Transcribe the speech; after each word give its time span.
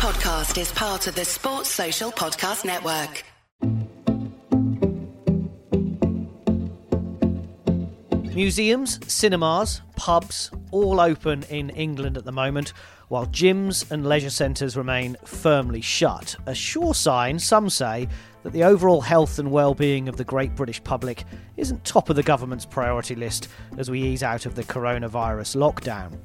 podcast 0.00 0.58
is 0.58 0.72
part 0.72 1.06
of 1.08 1.14
the 1.14 1.26
Sports 1.26 1.68
Social 1.68 2.10
Podcast 2.10 2.64
Network. 2.64 3.22
Museums, 8.34 8.98
cinemas, 9.12 9.82
pubs, 9.96 10.50
all 10.70 11.00
open 11.00 11.42
in 11.50 11.68
England 11.68 12.16
at 12.16 12.24
the 12.24 12.32
moment, 12.32 12.72
while 13.08 13.26
gyms 13.26 13.90
and 13.90 14.06
leisure 14.06 14.30
centres 14.30 14.74
remain 14.74 15.18
firmly 15.26 15.82
shut. 15.82 16.34
A 16.46 16.54
sure 16.54 16.94
sign, 16.94 17.38
some 17.38 17.68
say, 17.68 18.08
that 18.42 18.54
the 18.54 18.64
overall 18.64 19.02
health 19.02 19.38
and 19.38 19.50
well-being 19.50 20.08
of 20.08 20.16
the 20.16 20.24
great 20.24 20.56
British 20.56 20.82
public 20.82 21.24
isn't 21.58 21.84
top 21.84 22.08
of 22.08 22.16
the 22.16 22.22
government's 22.22 22.64
priority 22.64 23.16
list 23.16 23.48
as 23.76 23.90
we 23.90 24.00
ease 24.00 24.22
out 24.22 24.46
of 24.46 24.54
the 24.54 24.64
coronavirus 24.64 25.56
lockdown. 25.56 26.18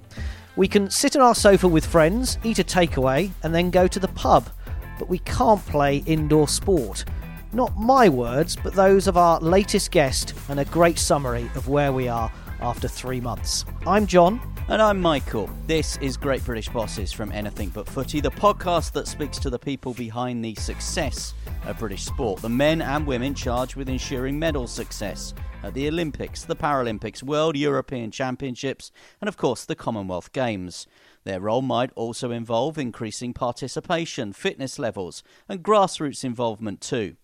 We 0.58 0.70
can 0.70 0.90
sit 0.90 1.18
on 1.18 1.22
our 1.22 1.36
sofa 1.36 1.68
with 1.68 1.86
friends, 1.86 2.38
eat 2.46 2.60
a 2.60 2.64
takeaway, 2.64 3.32
and 3.44 3.54
then 3.54 3.72
go 3.72 3.88
to 3.88 4.00
the 4.00 4.08
pub, 4.10 4.50
but 4.98 5.10
we 5.10 5.20
can't 5.20 5.66
play 5.66 5.98
indoor 6.06 6.48
sport. 6.48 7.04
Not 7.52 7.78
my 7.78 8.08
words, 8.08 8.56
but 8.56 8.74
those 8.74 9.08
of 9.08 9.18
our 9.18 9.38
latest 9.42 9.92
guest, 9.92 10.34
and 10.48 10.62
a 10.62 10.66
great 10.66 10.98
summary 10.98 11.50
of 11.56 11.68
where 11.68 11.92
we 11.92 12.08
are 12.08 12.32
after 12.62 12.88
three 12.88 13.20
months. 13.20 13.66
I'm 13.86 14.08
John. 14.08 14.40
And 14.68 14.82
I'm 14.82 15.00
Michael. 15.00 15.48
This 15.68 15.96
is 15.98 16.18
Great 16.18 16.44
British 16.44 16.70
Bosses 16.70 17.12
from 17.12 17.32
Anything 17.32 17.70
But 17.70 17.88
Footy, 17.88 18.20
the 18.20 18.32
podcast 18.32 18.94
that 18.94 19.08
speaks 19.08 19.38
to 19.38 19.52
the 19.52 19.60
people 19.60 19.94
behind 19.94 20.44
the 20.44 20.56
success 20.56 21.36
of 21.68 21.78
British 21.78 22.04
sport, 22.04 22.42
the 22.42 22.50
men 22.50 22.82
and 22.82 23.06
women 23.06 23.36
charged 23.36 23.76
with 23.76 23.90
ensuring 23.90 24.40
medal 24.40 24.66
success 24.66 25.36
at 25.62 25.76
the 25.76 25.88
Olympics, 25.88 26.46
the 26.46 26.56
Paralympics, 26.56 27.22
World 27.22 27.56
European 27.56 28.10
Championships, 28.10 28.92
and 29.22 29.28
of 29.28 29.38
course 29.38 29.66
the 29.66 29.76
Commonwealth 29.76 30.32
Games. 30.32 30.88
Their 31.26 31.42
role 31.42 31.62
might 31.62 31.92
also 31.94 32.32
involve 32.32 32.80
increasing 32.80 33.34
participation, 33.34 34.34
fitness 34.34 34.80
levels, 34.80 35.22
and 35.48 35.62
grassroots 35.62 36.24
involvement 36.24 36.82
too. 36.82 37.18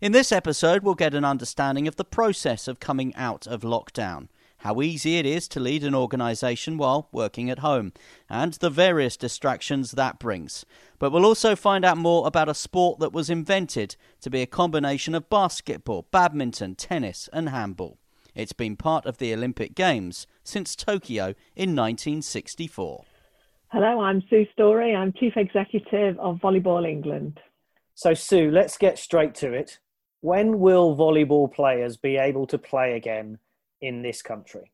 In 0.00 0.12
this 0.12 0.30
episode, 0.30 0.84
we'll 0.84 0.94
get 0.94 1.14
an 1.14 1.24
understanding 1.24 1.88
of 1.88 1.96
the 1.96 2.04
process 2.04 2.68
of 2.68 2.78
coming 2.78 3.12
out 3.16 3.48
of 3.48 3.62
lockdown 3.62 4.28
how 4.64 4.80
easy 4.80 5.18
it 5.18 5.26
is 5.26 5.46
to 5.46 5.60
lead 5.60 5.84
an 5.84 5.94
organisation 5.94 6.78
while 6.78 7.06
working 7.12 7.50
at 7.50 7.58
home, 7.58 7.92
and 8.30 8.54
the 8.54 8.70
various 8.70 9.14
distractions 9.14 9.90
that 9.90 10.18
brings. 10.18 10.64
But 10.98 11.12
we'll 11.12 11.26
also 11.26 11.54
find 11.54 11.84
out 11.84 11.98
more 11.98 12.26
about 12.26 12.48
a 12.48 12.54
sport 12.54 12.98
that 13.00 13.12
was 13.12 13.28
invented 13.28 13.96
to 14.22 14.30
be 14.30 14.40
a 14.40 14.46
combination 14.46 15.14
of 15.14 15.28
basketball, 15.28 16.06
badminton, 16.10 16.76
tennis, 16.76 17.28
and 17.30 17.50
handball. 17.50 17.98
It's 18.34 18.54
been 18.54 18.74
part 18.74 19.04
of 19.04 19.18
the 19.18 19.34
Olympic 19.34 19.74
Games 19.74 20.26
since 20.42 20.74
Tokyo 20.74 21.34
in 21.54 21.76
1964. 21.76 23.04
Hello, 23.68 24.00
I'm 24.00 24.22
Sue 24.30 24.46
Storey. 24.54 24.96
I'm 24.96 25.12
Chief 25.12 25.36
Executive 25.36 26.18
of 26.18 26.38
Volleyball 26.38 26.88
England. 26.88 27.38
So, 27.94 28.14
Sue, 28.14 28.50
let's 28.50 28.78
get 28.78 28.98
straight 28.98 29.34
to 29.36 29.52
it. 29.52 29.78
When 30.22 30.58
will 30.58 30.96
volleyball 30.96 31.52
players 31.52 31.98
be 31.98 32.16
able 32.16 32.46
to 32.46 32.56
play 32.56 32.96
again 32.96 33.38
in 33.80 34.02
this 34.02 34.22
country? 34.22 34.70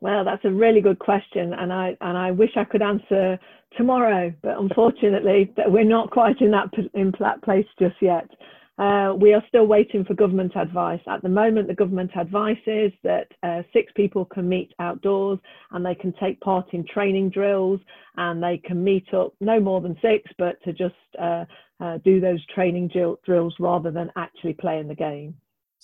Well, 0.00 0.24
that's 0.24 0.44
a 0.44 0.50
really 0.50 0.80
good 0.80 0.98
question, 0.98 1.54
and 1.54 1.72
I 1.72 1.96
and 2.00 2.18
I 2.18 2.30
wish 2.30 2.50
I 2.56 2.64
could 2.64 2.82
answer 2.82 3.38
tomorrow, 3.76 4.32
but 4.42 4.58
unfortunately, 4.58 5.52
we're 5.66 5.84
not 5.84 6.10
quite 6.10 6.40
in 6.40 6.50
that 6.50 6.70
in 6.92 7.12
that 7.20 7.42
place 7.42 7.66
just 7.78 7.96
yet. 8.02 8.28
Uh, 8.76 9.14
we 9.16 9.32
are 9.32 9.42
still 9.46 9.66
waiting 9.66 10.04
for 10.04 10.14
government 10.14 10.56
advice. 10.56 11.00
At 11.06 11.22
the 11.22 11.28
moment, 11.28 11.68
the 11.68 11.74
government 11.74 12.10
advice 12.16 12.58
is 12.66 12.92
that 13.04 13.28
uh, 13.44 13.62
six 13.72 13.92
people 13.94 14.24
can 14.24 14.48
meet 14.48 14.74
outdoors 14.80 15.38
and 15.70 15.86
they 15.86 15.94
can 15.94 16.12
take 16.20 16.40
part 16.40 16.74
in 16.74 16.84
training 16.84 17.30
drills 17.30 17.78
and 18.16 18.42
they 18.42 18.58
can 18.58 18.82
meet 18.82 19.14
up 19.14 19.32
no 19.40 19.60
more 19.60 19.80
than 19.80 19.96
six, 20.02 20.28
but 20.38 20.60
to 20.64 20.72
just 20.72 20.94
uh, 21.20 21.44
uh 21.80 21.98
do 22.04 22.20
those 22.20 22.44
training 22.46 22.90
drills 23.24 23.54
rather 23.60 23.92
than 23.92 24.10
actually 24.16 24.54
playing 24.54 24.88
the 24.88 24.94
game. 24.94 25.34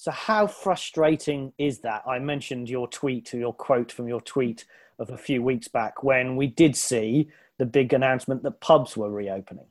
So, 0.01 0.11
how 0.13 0.47
frustrating 0.47 1.53
is 1.59 1.81
that? 1.81 2.05
I 2.07 2.19
mentioned 2.21 2.71
your 2.71 2.89
tweet 2.89 3.35
or 3.35 3.37
your 3.37 3.53
quote 3.53 3.93
from 3.93 4.09
your 4.09 4.23
tweet 4.23 4.65
of 4.99 5.11
a 5.11 5.19
few 5.19 5.43
weeks 5.43 5.69
back 5.69 6.03
when 6.03 6.37
we 6.37 6.47
did 6.47 6.75
see 6.75 7.29
the 7.59 7.67
big 7.67 7.93
announcement 7.93 8.43
that 8.45 8.63
pubs 8.63 8.97
were 8.97 9.11
reopening. 9.11 9.67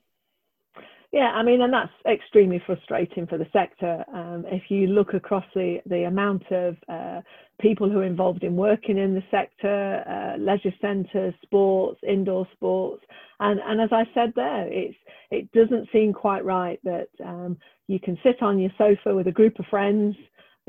Yeah, 1.12 1.32
I 1.34 1.42
mean, 1.42 1.62
and 1.62 1.74
that's 1.74 1.92
extremely 2.06 2.62
frustrating 2.66 3.28
for 3.28 3.38
the 3.38 3.48
sector. 3.54 4.04
Um, 4.14 4.46
if 4.48 4.64
you 4.70 4.88
look 4.88 5.14
across 5.14 5.46
the, 5.56 5.80
the 5.86 6.04
amount 6.04 6.44
of 6.52 6.76
uh, 6.90 7.22
people 7.62 7.90
who 7.90 8.00
are 8.00 8.04
involved 8.06 8.44
in 8.44 8.56
working 8.56 8.98
in 8.98 9.16
the 9.16 9.24
sector, 9.32 10.04
uh, 10.08 10.38
leisure 10.38 10.74
centres, 10.82 11.34
sports, 11.44 12.00
indoor 12.08 12.48
sports, 12.54 13.04
and, 13.40 13.60
and 13.66 13.82
as 13.82 13.90
I 13.92 14.04
said 14.14 14.34
there, 14.36 14.68
it's 14.68 14.98
it 15.32 15.52
doesn't 15.52 15.90
seem 15.94 16.14
quite 16.14 16.44
right 16.46 16.80
that 16.84 17.08
um, 17.26 17.58
you 17.88 18.00
can 18.00 18.18
sit 18.24 18.42
on 18.42 18.60
your 18.60 18.72
sofa 18.78 19.16
with 19.16 19.28
a 19.28 19.32
group 19.32 19.60
of 19.60 19.66
friends, 19.68 20.16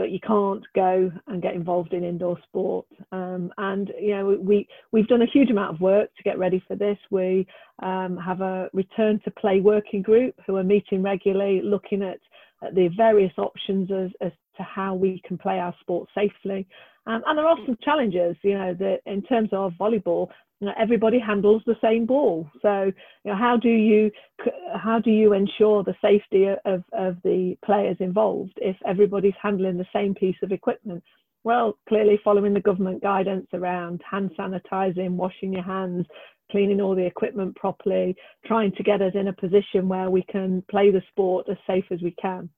but 0.01 0.11
you 0.11 0.19
can't 0.19 0.65
go 0.75 1.13
and 1.27 1.43
get 1.43 1.53
involved 1.53 1.93
in 1.93 2.05
indoor 2.05 2.39
sport. 2.49 2.87
Um, 3.13 3.53
and 3.59 3.93
you 4.01 4.17
know, 4.17 4.39
we 4.41 4.67
we've 4.93 5.07
done 5.09 5.21
a 5.21 5.27
huge 5.27 5.51
amount 5.51 5.75
of 5.75 5.81
work 5.83 6.09
to 6.17 6.23
get 6.23 6.39
ready 6.39 6.65
for 6.67 6.75
this. 6.75 6.97
We 7.11 7.47
um, 7.83 8.17
have 8.17 8.41
a 8.41 8.71
return 8.73 9.21
to 9.25 9.31
play 9.33 9.61
working 9.61 10.01
group 10.01 10.35
who 10.47 10.57
are 10.57 10.65
meeting 10.65 11.03
regularly, 11.03 11.61
looking 11.63 12.03
at, 12.03 12.19
at 12.67 12.75
the 12.75 12.89
various 12.97 13.33
options 13.37 13.91
as, 13.93 14.09
as 14.23 14.33
to 14.57 14.63
how 14.63 14.95
we 14.95 15.21
can 15.27 15.37
play 15.37 15.59
our 15.59 15.75
sport 15.83 16.09
safely. 16.15 16.67
Um, 17.07 17.23
and 17.27 17.37
there 17.37 17.47
are 17.47 17.59
some 17.67 17.77
challenges, 17.83 18.37
you 18.43 18.55
know, 18.55 18.73
that 18.79 19.01
in 19.05 19.21
terms 19.21 19.51
of 19.53 19.75
volleyball, 19.79 20.29
you 20.61 20.67
know, 20.67 20.75
everybody 20.79 21.19
handles 21.19 21.63
the 21.67 21.77
same 21.83 22.05
ball. 22.05 22.49
So, 22.61 22.93
you 23.25 23.31
know, 23.31 23.37
how 23.37 23.57
do 23.57 23.71
you 23.71 24.11
how 24.75 24.99
do 24.99 25.11
you 25.11 25.33
ensure 25.33 25.83
the 25.83 25.97
safety 26.03 26.47
of, 26.65 26.85
of 26.93 27.17
the 27.25 27.57
players 27.65 27.97
involved 28.01 28.53
if 28.57 28.77
everybody's 28.87 29.35
handling 29.43 29.79
the 29.79 29.87
same 29.93 30.15
piece 30.15 30.37
of 30.43 30.53
equipment? 30.53 31.03
Well, 31.45 31.79
clearly 31.89 32.21
following 32.23 32.53
the 32.53 32.61
government 32.61 33.03
guidance 33.03 33.47
around 33.55 34.03
hand 34.09 34.33
sanitizing, 34.39 35.13
washing 35.13 35.55
your 35.55 35.63
hands, 35.63 36.07
cleaning 36.51 36.83
all 36.83 36.95
the 36.95 37.07
equipment 37.07 37.57
properly, 37.57 38.15
trying 38.45 38.73
to 38.73 38.83
get 38.83 39.01
us 39.01 39.13
in 39.15 39.29
a 39.29 39.33
position 39.33 39.89
where 39.89 40.11
we 40.11 40.23
can 40.31 40.63
play 40.71 40.91
the 40.91 41.03
sport 41.09 41.47
as 41.49 41.57
safe 41.67 41.87
as 41.91 42.03
we 42.03 42.15
can. 42.21 42.51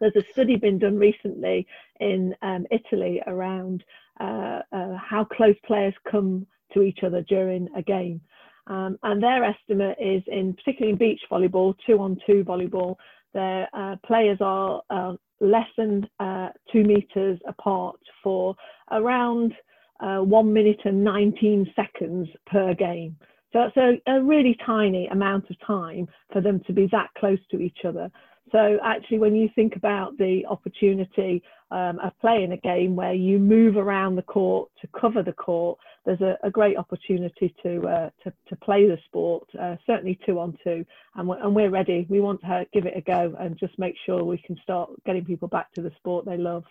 There's 0.00 0.16
a 0.16 0.32
study 0.32 0.56
been 0.56 0.78
done 0.78 0.96
recently 0.96 1.66
in 2.00 2.34
um, 2.42 2.66
Italy 2.72 3.22
around 3.26 3.84
uh, 4.20 4.60
uh, 4.72 4.96
how 4.96 5.24
close 5.24 5.56
players 5.64 5.94
come 6.10 6.46
to 6.74 6.82
each 6.82 7.00
other 7.04 7.22
during 7.22 7.68
a 7.76 7.82
game. 7.82 8.20
Um, 8.66 8.98
and 9.02 9.22
their 9.22 9.44
estimate 9.44 9.96
is 9.98 10.22
in 10.26 10.54
particularly 10.54 10.92
in 10.92 10.98
beach 10.98 11.20
volleyball, 11.30 11.74
two 11.86 11.98
on 12.00 12.18
two 12.26 12.44
volleyball, 12.44 12.96
their 13.34 13.68
uh, 13.72 13.96
players 14.06 14.38
are 14.40 14.82
uh, 14.90 15.14
less 15.40 15.68
than 15.76 16.08
uh, 16.20 16.48
two 16.72 16.84
meters 16.84 17.38
apart 17.46 17.98
for 18.22 18.54
around 18.90 19.54
uh, 20.00 20.18
one 20.18 20.52
minute 20.52 20.80
and 20.84 21.02
19 21.04 21.72
seconds 21.74 22.28
per 22.46 22.74
game. 22.74 23.16
So 23.52 23.60
it's 23.62 23.76
a, 23.76 24.12
a 24.12 24.22
really 24.22 24.56
tiny 24.64 25.06
amount 25.06 25.50
of 25.50 25.56
time 25.66 26.08
for 26.32 26.40
them 26.40 26.60
to 26.66 26.72
be 26.72 26.88
that 26.92 27.08
close 27.18 27.38
to 27.50 27.60
each 27.60 27.78
other. 27.86 28.10
So 28.52 28.78
actually, 28.82 29.18
when 29.18 29.34
you 29.34 29.48
think 29.54 29.76
about 29.76 30.16
the 30.18 30.44
opportunity 30.48 31.42
um, 31.70 31.98
of 32.00 32.12
playing 32.20 32.52
a 32.52 32.56
game 32.56 32.96
where 32.96 33.12
you 33.12 33.38
move 33.38 33.76
around 33.76 34.16
the 34.16 34.22
court 34.22 34.70
to 34.80 34.88
cover 34.98 35.22
the 35.22 35.32
court, 35.32 35.78
there's 36.04 36.20
a, 36.20 36.36
a 36.42 36.50
great 36.50 36.76
opportunity 36.76 37.54
to, 37.62 37.86
uh, 37.86 38.10
to, 38.24 38.32
to 38.48 38.56
play 38.56 38.86
the 38.86 38.98
sport, 39.04 39.48
uh, 39.60 39.76
certainly 39.86 40.18
two 40.24 40.38
on 40.38 40.56
two, 40.64 40.84
and 41.16 41.28
we're, 41.28 41.42
and 41.42 41.54
we're 41.54 41.70
ready. 41.70 42.06
We 42.08 42.20
want 42.20 42.40
to 42.42 42.66
give 42.72 42.86
it 42.86 42.96
a 42.96 43.00
go 43.00 43.34
and 43.38 43.58
just 43.58 43.78
make 43.78 43.94
sure 44.06 44.24
we 44.24 44.38
can 44.38 44.56
start 44.62 44.90
getting 45.04 45.24
people 45.24 45.48
back 45.48 45.72
to 45.74 45.82
the 45.82 45.92
sport 45.98 46.24
they 46.24 46.36
love. 46.36 46.64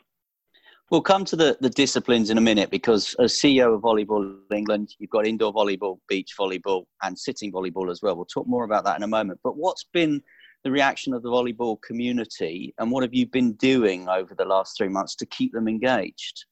We'll 0.89 1.01
come 1.01 1.25
to 1.25 1.35
the, 1.35 1.57
the 1.59 1.69
disciplines 1.69 2.29
in 2.29 2.37
a 2.37 2.41
minute 2.41 2.69
because 2.69 3.13
as 3.19 3.33
CEO 3.33 3.75
of 3.75 3.81
Volleyball 3.81 4.37
England, 4.53 4.95
you've 4.99 5.09
got 5.09 5.27
indoor 5.27 5.53
volleyball, 5.53 5.99
beach 6.07 6.33
volleyball, 6.39 6.85
and 7.03 7.19
sitting 7.19 7.51
volleyball 7.51 7.91
as 7.91 8.01
well. 8.01 8.15
We'll 8.15 8.25
talk 8.25 8.47
more 8.47 8.63
about 8.63 8.85
that 8.85 8.95
in 8.95 9.03
a 9.03 9.07
moment. 9.07 9.41
But 9.43 9.57
what's 9.57 9.83
been 9.91 10.23
the 10.63 10.71
reaction 10.71 11.13
of 11.13 11.23
the 11.23 11.29
volleyball 11.29 11.81
community, 11.81 12.73
and 12.77 12.89
what 12.89 13.03
have 13.03 13.13
you 13.13 13.27
been 13.27 13.53
doing 13.53 14.07
over 14.07 14.33
the 14.33 14.45
last 14.45 14.77
three 14.77 14.87
months 14.87 15.15
to 15.15 15.25
keep 15.25 15.51
them 15.51 15.67
engaged? 15.67 16.45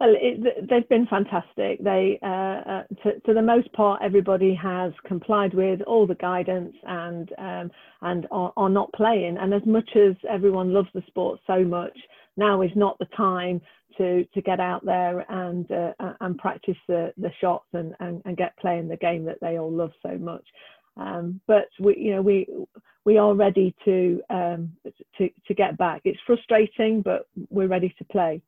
Well, 0.00 0.14
it, 0.18 0.66
they've 0.70 0.88
been 0.88 1.06
fantastic. 1.06 1.84
They, 1.84 2.18
uh, 2.22 2.26
uh, 2.26 2.82
to, 3.02 3.20
to, 3.20 3.34
the 3.34 3.42
most 3.42 3.70
part, 3.74 4.00
everybody 4.02 4.54
has 4.54 4.92
complied 5.06 5.52
with 5.52 5.82
all 5.82 6.06
the 6.06 6.14
guidance 6.14 6.74
and 6.84 7.30
um, 7.36 7.70
and 8.00 8.26
are, 8.30 8.50
are, 8.56 8.70
not 8.70 8.90
playing. 8.94 9.36
And 9.38 9.52
as 9.52 9.60
much 9.66 9.90
as 9.96 10.16
everyone 10.28 10.72
loves 10.72 10.88
the 10.94 11.02
sport 11.06 11.38
so 11.46 11.62
much, 11.62 11.96
now 12.38 12.62
is 12.62 12.70
not 12.74 12.98
the 12.98 13.08
time 13.14 13.60
to 13.98 14.24
to 14.32 14.40
get 14.40 14.58
out 14.58 14.86
there 14.86 15.26
and 15.28 15.70
uh, 15.70 15.92
and 16.20 16.38
practice 16.38 16.78
the, 16.88 17.12
the 17.18 17.30
shots 17.38 17.66
and, 17.74 17.94
and, 18.00 18.22
and 18.24 18.38
get 18.38 18.56
playing 18.56 18.88
the 18.88 18.96
game 18.96 19.26
that 19.26 19.38
they 19.42 19.58
all 19.58 19.70
love 19.70 19.92
so 20.02 20.16
much. 20.16 20.46
Um, 20.96 21.42
but 21.46 21.68
we, 21.78 21.98
you 21.98 22.14
know, 22.14 22.22
we 22.22 22.48
we 23.04 23.18
are 23.18 23.34
ready 23.34 23.74
to 23.84 24.22
um, 24.30 24.72
to 25.18 25.28
to 25.46 25.54
get 25.54 25.76
back. 25.76 26.00
It's 26.04 26.20
frustrating, 26.26 27.02
but 27.02 27.26
we're 27.50 27.68
ready 27.68 27.94
to 27.98 28.04
play. 28.04 28.40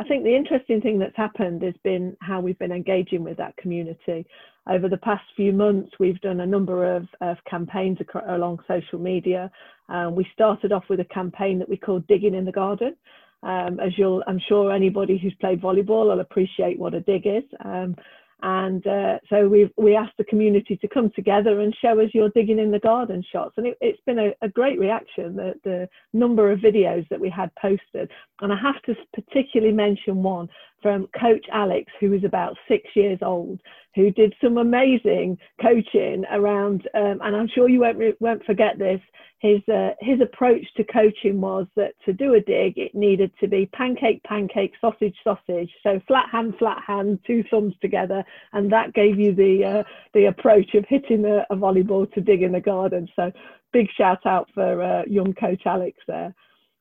I 0.00 0.04
think 0.04 0.22
the 0.22 0.36
interesting 0.36 0.80
thing 0.80 0.98
that's 0.98 1.16
happened 1.16 1.62
has 1.62 1.74
been 1.82 2.16
how 2.20 2.40
we've 2.40 2.58
been 2.58 2.72
engaging 2.72 3.24
with 3.24 3.36
that 3.38 3.56
community. 3.56 4.26
Over 4.68 4.88
the 4.88 4.98
past 4.98 5.24
few 5.34 5.52
months, 5.52 5.90
we've 5.98 6.20
done 6.20 6.40
a 6.40 6.46
number 6.46 6.94
of, 6.94 7.06
of 7.20 7.36
campaigns 7.50 7.98
along 8.28 8.60
social 8.68 8.98
media. 8.98 9.50
Um, 9.88 10.14
we 10.14 10.26
started 10.32 10.70
off 10.70 10.84
with 10.88 11.00
a 11.00 11.04
campaign 11.06 11.58
that 11.58 11.68
we 11.68 11.76
called 11.76 12.06
Digging 12.06 12.34
in 12.34 12.44
the 12.44 12.52
Garden. 12.52 12.94
Um, 13.42 13.80
as 13.80 13.96
you'll, 13.96 14.22
I'm 14.26 14.40
sure 14.48 14.72
anybody 14.72 15.18
who's 15.18 15.34
played 15.40 15.60
volleyball 15.60 16.06
will 16.08 16.20
appreciate 16.20 16.78
what 16.78 16.94
a 16.94 17.00
dig 17.00 17.26
is. 17.26 17.44
Um, 17.64 17.96
and 18.40 18.86
uh, 18.86 19.18
so 19.28 19.48
we 19.48 19.68
we 19.76 19.96
asked 19.96 20.16
the 20.16 20.24
community 20.24 20.76
to 20.76 20.88
come 20.88 21.10
together 21.10 21.60
and 21.60 21.74
show 21.82 21.98
us 22.00 22.10
your 22.14 22.28
digging 22.28 22.60
in 22.60 22.70
the 22.70 22.78
garden 22.78 23.24
shots. 23.32 23.54
And 23.56 23.66
it, 23.66 23.76
has 23.82 23.96
been 24.06 24.18
a, 24.18 24.32
a, 24.42 24.48
great 24.48 24.78
reaction, 24.78 25.34
the, 25.34 25.54
the 25.64 25.88
number 26.12 26.52
of 26.52 26.60
videos 26.60 27.08
that 27.08 27.18
we 27.18 27.28
had 27.30 27.50
posted. 27.60 28.08
And 28.40 28.52
I 28.52 28.56
have 28.56 28.80
to 28.82 28.94
particularly 29.12 29.74
mention 29.74 30.22
one 30.22 30.48
from 30.82 31.08
Coach 31.18 31.46
Alex, 31.52 31.90
who 32.00 32.12
is 32.12 32.24
about 32.24 32.56
six 32.68 32.84
years 32.94 33.18
old, 33.22 33.60
who 33.94 34.10
did 34.10 34.34
some 34.42 34.58
amazing 34.58 35.38
coaching 35.60 36.24
around, 36.30 36.88
um, 36.94 37.20
and 37.22 37.36
I'm 37.36 37.48
sure 37.48 37.68
you 37.68 37.80
won't, 37.80 38.20
won't 38.20 38.44
forget 38.44 38.78
this, 38.78 39.00
his 39.40 39.60
uh, 39.68 39.90
his 40.00 40.20
approach 40.20 40.66
to 40.76 40.84
coaching 40.84 41.40
was 41.40 41.66
that 41.76 41.94
to 42.04 42.12
do 42.12 42.34
a 42.34 42.40
dig 42.40 42.76
it 42.76 42.94
needed 42.94 43.30
to 43.40 43.46
be 43.46 43.66
pancake 43.66 44.22
pancake 44.24 44.72
sausage 44.80 45.14
sausage. 45.22 45.70
So 45.84 46.00
flat 46.08 46.28
hand 46.30 46.54
flat 46.58 46.82
hand 46.84 47.20
two 47.24 47.44
thumbs 47.48 47.74
together 47.80 48.24
and 48.52 48.72
that 48.72 48.94
gave 48.94 49.18
you 49.18 49.32
the 49.34 49.64
uh, 49.64 49.82
the 50.12 50.26
approach 50.26 50.74
of 50.74 50.84
hitting 50.88 51.24
a, 51.24 51.46
a, 51.50 51.56
volleyball 51.56 52.12
to 52.14 52.20
dig 52.20 52.42
in 52.42 52.50
the 52.50 52.60
garden. 52.60 53.08
So 53.14 53.30
big 53.72 53.86
shout 53.96 54.26
out 54.26 54.50
for 54.54 54.82
uh, 54.82 55.02
young 55.06 55.32
coach 55.34 55.62
alex 55.66 55.98
there 56.08 56.34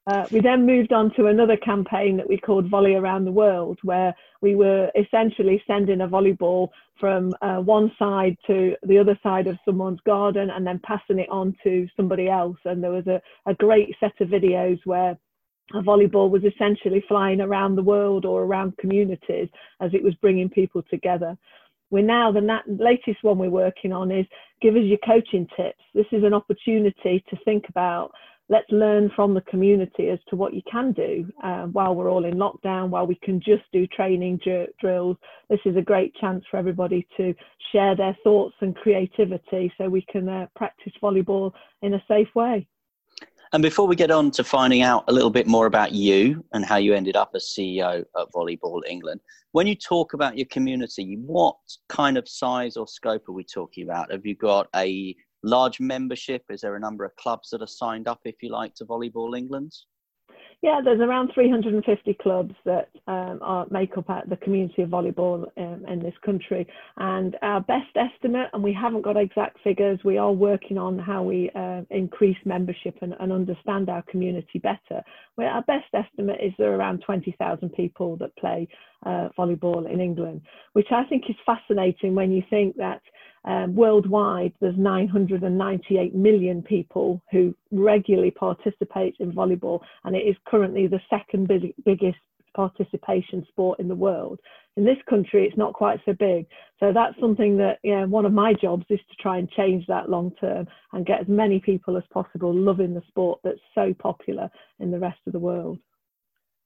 uh, 0.08 0.26
we 0.32 0.40
then 0.40 0.66
moved 0.66 0.94
on 0.94 1.14
to 1.16 1.28
another 1.28 1.58
campaign 1.58 2.16
that 2.16 2.30
we 2.30 2.38
called 2.38 2.70
Volley 2.70 2.96
Around 2.96 3.26
the 3.26 3.32
World, 3.32 3.78
where 3.84 4.16
we 4.42 4.56
were 4.56 4.90
essentially 4.98 5.62
sending 5.68 6.00
a 6.00 6.08
volleyball 6.08 6.70
from 6.98 7.34
uh, 7.42 7.58
one 7.58 7.92
side 8.00 8.38
to 8.48 8.74
the 8.84 8.98
other 8.98 9.20
side 9.22 9.48
of 9.48 9.58
someone's 9.66 10.00
garden 10.06 10.50
and 10.50 10.66
then 10.66 10.80
passing 10.84 11.20
it 11.20 11.30
on 11.30 11.54
to 11.62 11.88
somebody 11.98 12.30
else. 12.30 12.56
And 12.64 12.82
there 12.82 12.92
was 12.92 13.06
a, 13.08 13.22
a 13.46 13.54
great 13.54 13.94
set 14.00 14.14
of 14.22 14.30
videos 14.30 14.80
where 14.86 15.18
a 15.74 15.82
volleyball 15.82 16.30
was 16.30 16.44
essentially 16.46 17.04
flying 17.10 17.42
around 17.42 17.76
the 17.76 17.84
world 17.84 18.24
or 18.24 18.44
around 18.44 18.78
communities 18.78 19.50
as 19.82 19.94
it 19.94 20.02
was 20.02 20.16
bringing 20.16 20.50
people 20.50 20.84
together. 20.90 21.38
We're 21.90 22.04
now 22.04 22.32
the 22.32 22.42
nat- 22.42 22.64
latest 22.68 23.24
one 23.24 23.38
we're 23.38 23.50
working 23.50 23.92
on 23.92 24.12
is 24.12 24.26
give 24.62 24.76
us 24.76 24.84
your 24.84 25.00
coaching 25.06 25.48
tips. 25.58 25.84
This 25.94 26.06
is 26.14 26.24
an 26.24 26.34
opportunity 26.34 27.24
to 27.30 27.38
think 27.44 27.66
about 27.68 28.12
let's 28.50 28.70
learn 28.72 29.12
from 29.16 29.34
the 29.34 29.42
community 29.42 30.10
as 30.10 30.20
to 30.30 30.36
what 30.36 30.54
you 30.54 30.62
can 30.70 30.94
do 30.94 31.28
uh, 31.44 31.64
while 31.64 31.96
we're 31.96 32.10
all 32.10 32.26
in 32.26 32.36
lockdown, 32.36 32.90
while 32.90 33.06
we 33.06 33.16
can 33.16 33.40
just 33.40 33.64
do 33.74 33.86
training 33.88 34.40
dr- 34.44 34.70
drills. 34.80 35.18
This 35.50 35.60
is 35.66 35.76
a 35.76 35.82
great 35.82 36.16
chance 36.16 36.44
for 36.50 36.58
everybody 36.58 37.08
to 37.18 37.34
share 37.72 37.96
their 37.96 38.18
thoughts 38.24 38.56
and 38.62 38.76
creativity 38.76 39.72
so 39.78 39.90
we 39.90 40.06
can 40.10 40.30
uh, 40.30 40.48
practice 40.56 40.94
volleyball 41.02 41.52
in 41.82 41.94
a 41.94 42.04
safe 42.08 42.30
way. 42.36 42.68
And 43.54 43.64
before 43.64 43.88
we 43.88 43.96
get 43.96 44.12
on 44.12 44.32
to 44.32 44.44
finding 44.44 44.82
out 44.82 45.06
a 45.08 45.14
little 45.14 45.30
bit 45.30 45.48
more 45.48 45.68
about 45.68 45.94
you 45.94 46.44
and 46.54 46.66
how 46.66 46.76
you 46.76 46.94
ended 46.94 47.16
up 47.16 47.32
as 47.34 47.54
CEO 47.58 48.02
at 48.02 48.32
Volleyball 48.34 48.82
England, 48.88 49.22
when 49.54 49.68
you 49.68 49.76
talk 49.76 50.14
about 50.14 50.38
your 50.38 50.48
community, 50.48 51.18
what 51.26 51.56
kind 51.88 52.18
of 52.18 52.28
size 52.28 52.76
or 52.76 52.88
scope 52.88 53.28
are 53.30 53.34
we 53.34 53.46
talking 53.46 53.86
about? 53.86 54.12
Have 54.12 54.26
you 54.26 54.36
got 54.36 54.68
a 54.76 55.16
large 55.44 55.80
membership? 55.80 56.44
Is 56.50 56.62
there 56.62 56.76
a 56.76 56.80
number 56.80 57.06
of 57.06 57.16
clubs 57.16 57.50
that 57.52 57.62
are 57.62 57.68
signed 57.68 58.08
up, 58.08 58.20
if 58.26 58.36
you 58.42 58.50
like, 58.50 58.76
to 58.76 58.86
Volleyball 58.86 59.38
England? 59.38 59.74
Yeah, 60.64 60.82
there's 60.84 61.00
around 61.00 61.32
350 61.36 62.16
clubs 62.16 62.56
that 62.66 62.90
um, 63.08 63.38
are, 63.44 63.68
make 63.70 63.96
up 63.96 64.08
the 64.28 64.38
community 64.38 64.82
of 64.82 64.90
volleyball 64.90 65.46
um, 65.56 65.86
in 65.88 66.00
this 66.00 66.16
country. 66.26 66.66
And 66.98 67.38
our 67.44 67.62
best 67.62 67.96
estimate, 67.96 68.50
and 68.54 68.64
we 68.64 68.74
haven't 68.74 69.04
got 69.04 69.18
exact 69.18 69.60
figures, 69.64 70.00
we 70.04 70.18
are 70.18 70.32
working 70.32 70.80
on 70.80 70.98
how 70.98 71.22
we 71.22 71.52
uh, 71.56 71.82
increase 71.92 72.38
membership 72.44 72.96
and, 73.02 73.14
and, 73.20 73.32
understand 73.32 73.88
our 73.90 74.02
community 74.10 74.58
better. 74.58 75.04
Where 75.36 75.48
our 75.48 75.62
best 75.64 75.94
estimate 75.94 76.40
is 76.42 76.54
there 76.58 76.72
are 76.72 76.78
around 76.78 77.04
20,000 77.06 77.70
people 77.74 78.18
that 78.18 78.36
play 78.38 78.68
uh, 79.06 79.30
volleyball 79.38 79.88
in 79.92 80.02
England, 80.02 80.42
which 80.74 80.88
I 80.92 81.04
think 81.04 81.26
is 81.30 81.36
fascinating 81.46 82.16
when 82.16 82.32
you 82.32 82.42
think 82.50 82.78
that 82.78 83.02
um, 83.46 83.76
worldwide, 83.76 84.54
there's 84.60 84.78
998 84.78 86.14
million 86.14 86.62
people 86.62 87.22
who 87.32 87.56
regularly 87.72 88.32
participate 88.32 89.16
in 89.20 89.32
volleyball, 89.32 89.80
and 90.04 90.16
it 90.16 90.20
is 90.28 90.36
currently 90.46 90.88
the 90.88 91.00
second 91.10 91.48
big, 91.48 91.74
biggest 91.86 92.18
participation 92.56 93.46
sport 93.50 93.80
in 93.80 93.88
the 93.88 93.96
world. 93.96 94.40
In 94.76 94.84
this 94.84 94.98
country, 95.10 95.46
it's 95.46 95.58
not 95.58 95.74
quite 95.74 96.00
so 96.06 96.14
big. 96.14 96.46
So 96.80 96.92
that's 96.92 97.20
something 97.20 97.58
that, 97.58 97.80
yeah, 97.84 98.06
one 98.06 98.26
of 98.26 98.34
my 98.34 98.54
jobs 98.54 98.86
is 98.90 99.00
to 99.10 99.16
try 99.22 99.38
and 99.38 99.50
change 99.52 99.86
that 99.88 100.10
long 100.10 100.32
term 100.40 100.68
and 100.92 101.06
get 101.06 101.22
as 101.22 101.28
many 101.28 101.60
people 101.60 101.98
as 101.98 102.04
possible 102.12 102.54
loving 102.54 102.94
the 102.94 103.02
sport 103.08 103.40
that's 103.44 103.60
so 103.74 103.94
popular 103.94 104.50
in 104.80 104.92
the 104.92 105.00
rest 105.00 105.20
of 105.26 105.34
the 105.34 105.40
world. 105.40 105.80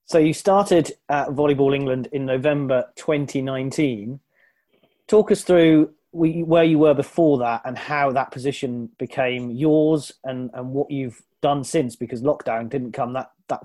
So 0.04 0.18
you 0.18 0.34
started 0.34 0.92
at 1.08 1.28
Volleyball 1.28 1.74
England 1.74 2.08
in 2.12 2.26
November 2.26 2.90
2019. 2.96 4.20
Talk 5.06 5.30
us 5.30 5.42
through 5.42 5.92
where 6.12 6.64
you 6.64 6.78
were 6.78 6.94
before 6.94 7.38
that 7.38 7.62
and 7.64 7.76
how 7.76 8.12
that 8.12 8.30
position 8.30 8.90
became 8.98 9.50
yours 9.50 10.12
and, 10.24 10.50
and 10.54 10.70
what 10.70 10.90
you've 10.90 11.22
done 11.40 11.64
since? 11.64 11.96
Because 11.96 12.22
lockdown 12.22 12.68
didn't 12.68 12.92
come 12.92 13.14
that, 13.14 13.30
that 13.48 13.62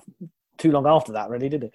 too 0.57 0.71
long 0.71 0.87
after 0.87 1.11
that 1.11 1.29
really 1.29 1.49
did 1.49 1.65
it? 1.65 1.73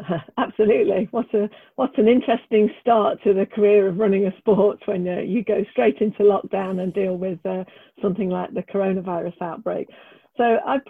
Absolutely. 0.38 1.08
What 1.12 1.32
a 1.34 1.48
what 1.76 1.96
an 1.98 2.08
interesting 2.08 2.68
start 2.80 3.22
to 3.22 3.32
the 3.32 3.46
career 3.46 3.88
of 3.88 3.98
running 3.98 4.26
a 4.26 4.36
sport 4.38 4.80
when 4.86 5.06
uh, 5.06 5.20
you 5.20 5.44
go 5.44 5.64
straight 5.70 5.98
into 5.98 6.24
lockdown 6.24 6.82
and 6.82 6.92
deal 6.92 7.16
with 7.16 7.38
uh, 7.46 7.64
something 8.02 8.28
like 8.28 8.52
the 8.54 8.62
coronavirus 8.62 9.40
outbreak. 9.40 9.88
So 10.36 10.58
i've 10.66 10.80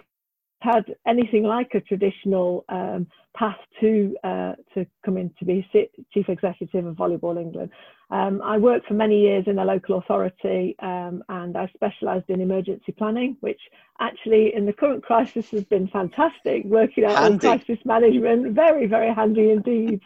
had 0.73 0.95
anything 1.07 1.43
like 1.43 1.71
a 1.75 1.81
traditional 1.81 2.65
um, 2.69 3.07
path 3.35 3.57
to 3.81 4.15
uh, 4.23 4.53
to 4.73 4.85
come 5.05 5.17
in 5.17 5.29
to 5.39 5.45
be 5.45 5.67
chief 6.13 6.29
executive 6.29 6.85
of 6.85 6.95
Volleyball 6.95 7.39
England. 7.39 7.69
Um, 8.09 8.41
I 8.43 8.57
worked 8.57 8.87
for 8.87 8.93
many 8.93 9.19
years 9.21 9.45
in 9.47 9.57
a 9.59 9.65
local 9.65 9.97
authority 9.97 10.75
um, 10.79 11.23
and 11.29 11.57
I 11.57 11.71
specialised 11.73 12.29
in 12.29 12.39
emergency 12.39 12.91
planning, 12.91 13.37
which 13.41 13.59
actually 13.99 14.53
in 14.55 14.65
the 14.65 14.73
current 14.73 15.03
crisis 15.03 15.49
has 15.51 15.63
been 15.63 15.87
fantastic, 15.87 16.65
working 16.65 17.05
out 17.05 17.23
on 17.23 17.39
crisis 17.39 17.79
management, 17.83 18.53
very, 18.53 18.85
very 18.85 19.13
handy 19.13 19.51
indeed. 19.51 20.01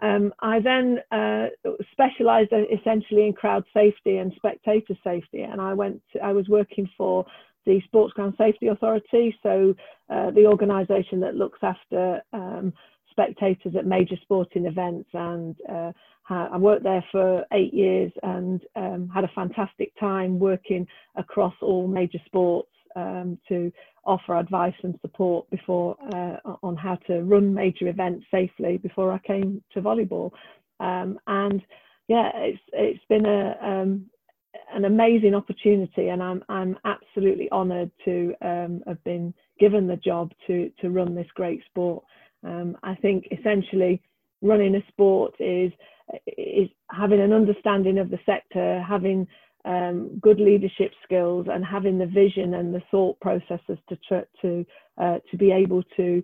Um, 0.00 0.34
I 0.40 0.58
then 0.58 0.98
uh, 1.12 1.46
specialised 1.92 2.52
essentially 2.52 3.26
in 3.26 3.34
crowd 3.34 3.64
safety 3.72 4.16
and 4.16 4.32
spectator 4.34 4.94
safety, 5.04 5.42
and 5.42 5.60
I 5.60 5.74
went. 5.74 6.02
To, 6.12 6.24
I 6.24 6.32
was 6.32 6.48
working 6.48 6.90
for 6.98 7.24
the 7.66 7.80
Sports 7.86 8.12
Ground 8.14 8.34
Safety 8.38 8.68
Authority, 8.68 9.36
so 9.42 9.74
uh, 10.10 10.30
the 10.30 10.46
organisation 10.46 11.20
that 11.20 11.34
looks 11.34 11.58
after 11.62 12.20
um, 12.32 12.72
spectators 13.10 13.74
at 13.76 13.86
major 13.86 14.16
sporting 14.22 14.66
events. 14.66 15.08
And 15.12 15.56
uh, 15.70 15.92
I 16.28 16.56
worked 16.56 16.82
there 16.82 17.04
for 17.12 17.44
eight 17.52 17.72
years 17.74 18.10
and 18.22 18.60
um, 18.74 19.10
had 19.14 19.24
a 19.24 19.30
fantastic 19.34 19.92
time 20.00 20.38
working 20.38 20.86
across 21.16 21.54
all 21.60 21.86
major 21.86 22.18
sports 22.26 22.70
um, 22.96 23.38
to 23.48 23.72
offer 24.04 24.36
advice 24.36 24.74
and 24.82 24.98
support 25.00 25.48
before 25.50 25.96
uh, 26.12 26.36
on 26.62 26.76
how 26.76 26.96
to 27.06 27.22
run 27.22 27.54
major 27.54 27.88
events 27.88 28.24
safely 28.30 28.78
before 28.78 29.12
I 29.12 29.18
came 29.18 29.62
to 29.72 29.80
volleyball. 29.80 30.30
Um, 30.80 31.18
and 31.26 31.62
yeah, 32.08 32.30
it's 32.34 32.60
it's 32.72 33.04
been 33.08 33.26
a 33.26 33.56
um, 33.62 34.06
an 34.72 34.84
amazing 34.84 35.34
opportunity, 35.34 36.08
and 36.08 36.22
I'm 36.22 36.42
I'm 36.48 36.78
absolutely 36.84 37.50
honoured 37.50 37.90
to 38.04 38.34
um, 38.42 38.82
have 38.86 39.02
been 39.04 39.34
given 39.58 39.86
the 39.86 39.96
job 39.96 40.32
to 40.46 40.70
to 40.80 40.90
run 40.90 41.14
this 41.14 41.26
great 41.34 41.62
sport. 41.66 42.04
Um, 42.44 42.76
I 42.82 42.94
think 42.96 43.28
essentially 43.30 44.02
running 44.40 44.74
a 44.74 44.86
sport 44.88 45.34
is 45.38 45.72
is 46.26 46.68
having 46.90 47.20
an 47.20 47.32
understanding 47.32 47.98
of 47.98 48.10
the 48.10 48.18
sector, 48.26 48.82
having 48.86 49.26
um, 49.64 50.18
good 50.20 50.40
leadership 50.40 50.92
skills, 51.04 51.46
and 51.50 51.64
having 51.64 51.98
the 51.98 52.06
vision 52.06 52.54
and 52.54 52.74
the 52.74 52.82
thought 52.90 53.18
processes 53.20 53.78
to 53.88 54.26
to 54.42 54.66
uh, 54.98 55.18
to 55.30 55.36
be 55.36 55.50
able 55.50 55.82
to 55.96 56.22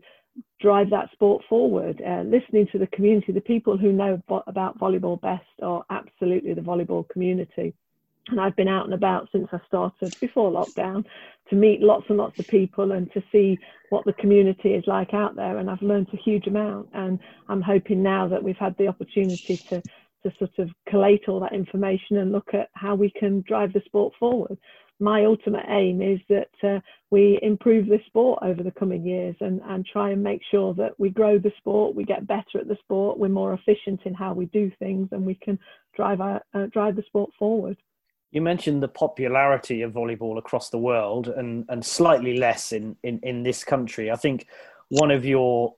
drive 0.60 0.90
that 0.90 1.10
sport 1.12 1.42
forward. 1.48 2.00
Uh, 2.06 2.22
listening 2.22 2.66
to 2.72 2.78
the 2.78 2.86
community, 2.88 3.32
the 3.32 3.40
people 3.40 3.76
who 3.76 3.92
know 3.92 4.22
about 4.46 4.78
volleyball 4.78 5.20
best 5.20 5.46
are 5.62 5.84
absolutely 5.90 6.54
the 6.54 6.60
volleyball 6.60 7.08
community 7.08 7.74
and 8.28 8.40
I've 8.40 8.56
been 8.56 8.68
out 8.68 8.84
and 8.84 8.94
about 8.94 9.28
since 9.32 9.48
I 9.52 9.60
started 9.66 10.16
before 10.20 10.50
lockdown 10.50 11.04
to 11.50 11.56
meet 11.56 11.80
lots 11.80 12.06
and 12.08 12.18
lots 12.18 12.38
of 12.38 12.46
people 12.46 12.92
and 12.92 13.10
to 13.12 13.22
see 13.32 13.58
what 13.90 14.04
the 14.04 14.12
community 14.14 14.74
is 14.74 14.84
like 14.86 15.14
out 15.14 15.34
there. 15.34 15.58
And 15.58 15.70
I've 15.70 15.82
learned 15.82 16.08
a 16.12 16.16
huge 16.16 16.46
amount. 16.46 16.88
And 16.92 17.18
I'm 17.48 17.62
hoping 17.62 18.02
now 18.02 18.28
that 18.28 18.42
we've 18.42 18.56
had 18.56 18.76
the 18.76 18.88
opportunity 18.88 19.56
to 19.68 19.82
to 20.24 20.32
sort 20.38 20.58
of 20.58 20.70
collate 20.88 21.28
all 21.28 21.40
that 21.40 21.52
information 21.52 22.16
and 22.16 22.32
look 22.32 22.48
at 22.52 22.68
how 22.72 22.94
we 22.94 23.10
can 23.10 23.42
drive 23.42 23.72
the 23.72 23.82
sport 23.86 24.12
forward. 24.18 24.58
My 25.00 25.24
ultimate 25.24 25.64
aim 25.68 26.02
is 26.02 26.18
that 26.28 26.50
uh, 26.68 26.80
we 27.10 27.38
improve 27.40 27.86
the 27.86 28.00
sport 28.06 28.40
over 28.42 28.64
the 28.64 28.72
coming 28.72 29.06
years 29.06 29.36
and, 29.40 29.60
and 29.64 29.86
try 29.86 30.10
and 30.10 30.22
make 30.22 30.40
sure 30.50 30.74
that 30.74 30.98
we 30.98 31.10
grow 31.10 31.38
the 31.38 31.52
sport, 31.58 31.94
we 31.94 32.04
get 32.04 32.26
better 32.26 32.58
at 32.60 32.66
the 32.66 32.76
sport, 32.82 33.16
we're 33.16 33.28
more 33.28 33.54
efficient 33.54 34.00
in 34.06 34.12
how 34.12 34.34
we 34.34 34.46
do 34.46 34.72
things, 34.80 35.08
and 35.12 35.24
we 35.24 35.36
can 35.36 35.56
drive 35.94 36.20
our, 36.20 36.42
uh, 36.52 36.66
drive 36.72 36.96
the 36.96 37.04
sport 37.06 37.30
forward. 37.38 37.76
You 38.30 38.42
mentioned 38.42 38.82
the 38.82 38.88
popularity 38.88 39.82
of 39.82 39.92
volleyball 39.92 40.38
across 40.38 40.68
the 40.68 40.78
world 40.78 41.28
and, 41.28 41.64
and 41.68 41.84
slightly 41.84 42.36
less 42.36 42.72
in, 42.72 42.96
in, 43.02 43.20
in 43.22 43.42
this 43.42 43.64
country. 43.64 44.10
I 44.10 44.16
think 44.16 44.46
one 44.88 45.10
of 45.10 45.24
your 45.24 45.74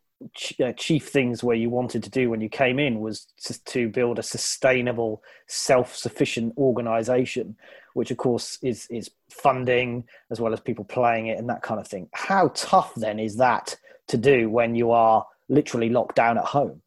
uh, 0.62 0.72
chief 0.72 1.08
things 1.08 1.42
where 1.42 1.56
you 1.56 1.70
wanted 1.70 2.02
to 2.02 2.10
do 2.10 2.28
when 2.28 2.40
you 2.40 2.48
came 2.48 2.78
in 2.78 3.00
was 3.00 3.26
to 3.64 3.88
build 3.88 4.18
a 4.18 4.22
sustainable, 4.22 5.22
self-sufficient 5.46 6.54
organisation, 6.58 7.56
which 7.94 8.10
of 8.10 8.18
course 8.18 8.58
is 8.62 8.86
is 8.90 9.10
funding 9.30 10.04
as 10.30 10.40
well 10.40 10.52
as 10.52 10.60
people 10.60 10.84
playing 10.84 11.28
it 11.28 11.38
and 11.38 11.48
that 11.48 11.62
kind 11.62 11.80
of 11.80 11.88
thing. 11.88 12.08
How 12.12 12.48
tough 12.54 12.94
then 12.96 13.18
is 13.18 13.36
that 13.36 13.76
to 14.08 14.16
do 14.18 14.50
when 14.50 14.74
you 14.74 14.90
are 14.90 15.26
literally 15.48 15.88
locked 15.88 16.16
down 16.16 16.36
at 16.36 16.44
home? 16.44 16.82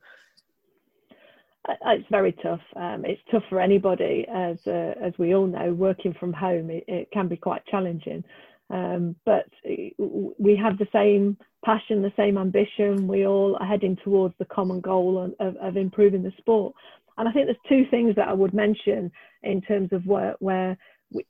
Uh, 1.68 1.74
it's 1.88 2.08
very 2.10 2.34
tough. 2.44 2.62
Um, 2.76 3.06
it's 3.06 3.22
tough 3.32 3.44
for 3.50 3.62
anybody, 3.62 4.26
as 4.34 4.58
uh, 4.68 4.94
as 5.02 5.14
we 5.18 5.34
all 5.34 5.48
know. 5.48 5.74
Working 5.74 6.14
from 6.20 6.34
home, 6.34 6.70
it, 6.70 6.84
it 6.88 7.12
can 7.12 7.28
be 7.28 7.38
quite 7.38 7.66
challenging. 7.68 8.24
Um, 8.70 9.16
but 9.26 9.46
we 9.66 10.56
have 10.56 10.78
the 10.78 10.88
same 10.92 11.38
passion, 11.64 12.02
the 12.02 12.14
same 12.18 12.38
ambition. 12.38 13.08
We 13.08 13.28
all 13.28 13.58
are 13.60 13.68
heading 13.68 13.98
towards 14.04 14.34
the 14.40 14.46
common 14.46 14.82
goal 14.82 15.32
of, 15.40 15.56
of 15.58 15.78
improving 15.78 16.24
the 16.24 16.34
sport. 16.38 16.74
And 17.18 17.30
I 17.30 17.32
think 17.32 17.46
there's 17.46 17.58
two 17.70 17.90
things 17.92 18.16
that 18.16 18.28
I 18.28 18.34
would 18.34 18.54
mention 18.54 19.12
in 19.44 19.62
terms 19.62 19.90
of 19.92 20.06
where, 20.08 20.36
where 20.40 20.78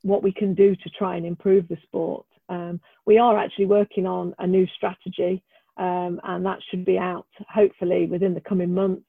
what 0.03 0.23
we 0.23 0.31
can 0.31 0.53
do 0.53 0.75
to 0.75 0.89
try 0.97 1.17
and 1.17 1.25
improve 1.25 1.67
the 1.67 1.77
sport. 1.83 2.25
Um, 2.47 2.79
we 3.05 3.17
are 3.17 3.37
actually 3.37 3.65
working 3.65 4.05
on 4.05 4.33
a 4.39 4.47
new 4.47 4.65
strategy, 4.77 5.43
um, 5.77 6.21
and 6.23 6.45
that 6.45 6.59
should 6.69 6.85
be 6.85 6.97
out 6.97 7.27
hopefully 7.49 8.05
within 8.05 8.33
the 8.33 8.41
coming 8.41 8.73
months 8.73 9.03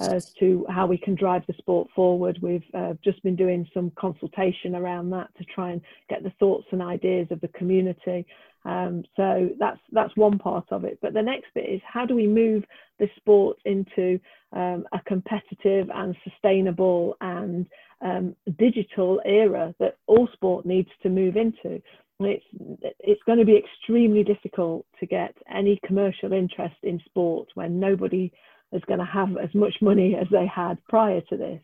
as 0.00 0.30
to 0.38 0.66
how 0.68 0.86
we 0.86 0.98
can 0.98 1.14
drive 1.14 1.42
the 1.46 1.54
sport 1.54 1.88
forward. 1.94 2.38
We've 2.42 2.64
uh, 2.74 2.94
just 3.02 3.22
been 3.22 3.36
doing 3.36 3.66
some 3.72 3.90
consultation 3.96 4.74
around 4.74 5.10
that 5.10 5.28
to 5.38 5.44
try 5.44 5.70
and 5.70 5.80
get 6.10 6.22
the 6.22 6.32
thoughts 6.38 6.66
and 6.70 6.82
ideas 6.82 7.28
of 7.30 7.40
the 7.40 7.48
community. 7.48 8.26
Um, 8.64 9.04
so 9.16 9.50
that's 9.58 9.80
that's 9.92 10.14
one 10.16 10.38
part 10.38 10.66
of 10.70 10.84
it. 10.84 10.98
But 11.00 11.14
the 11.14 11.22
next 11.22 11.46
bit 11.54 11.68
is 11.68 11.80
how 11.86 12.04
do 12.04 12.14
we 12.14 12.26
move 12.26 12.64
the 12.98 13.08
sport 13.16 13.58
into 13.64 14.18
um, 14.52 14.84
a 14.92 15.00
competitive 15.06 15.88
and 15.94 16.16
sustainable 16.24 17.16
and 17.20 17.66
um, 18.02 18.36
digital 18.58 19.20
era 19.24 19.74
that 19.78 19.96
all 20.06 20.28
sport 20.32 20.66
needs 20.66 20.90
to 21.02 21.08
move 21.08 21.36
into. 21.36 21.80
It's 22.18 22.44
it's 23.00 23.22
going 23.24 23.38
to 23.38 23.44
be 23.44 23.56
extremely 23.56 24.24
difficult 24.24 24.84
to 25.00 25.06
get 25.06 25.34
any 25.52 25.78
commercial 25.86 26.32
interest 26.32 26.76
in 26.82 27.00
sport 27.06 27.48
when 27.54 27.78
nobody 27.78 28.32
is 28.72 28.82
going 28.86 28.98
to 28.98 29.04
have 29.04 29.36
as 29.36 29.54
much 29.54 29.74
money 29.80 30.16
as 30.20 30.26
they 30.30 30.46
had 30.46 30.78
prior 30.88 31.20
to 31.22 31.36
this. 31.36 31.60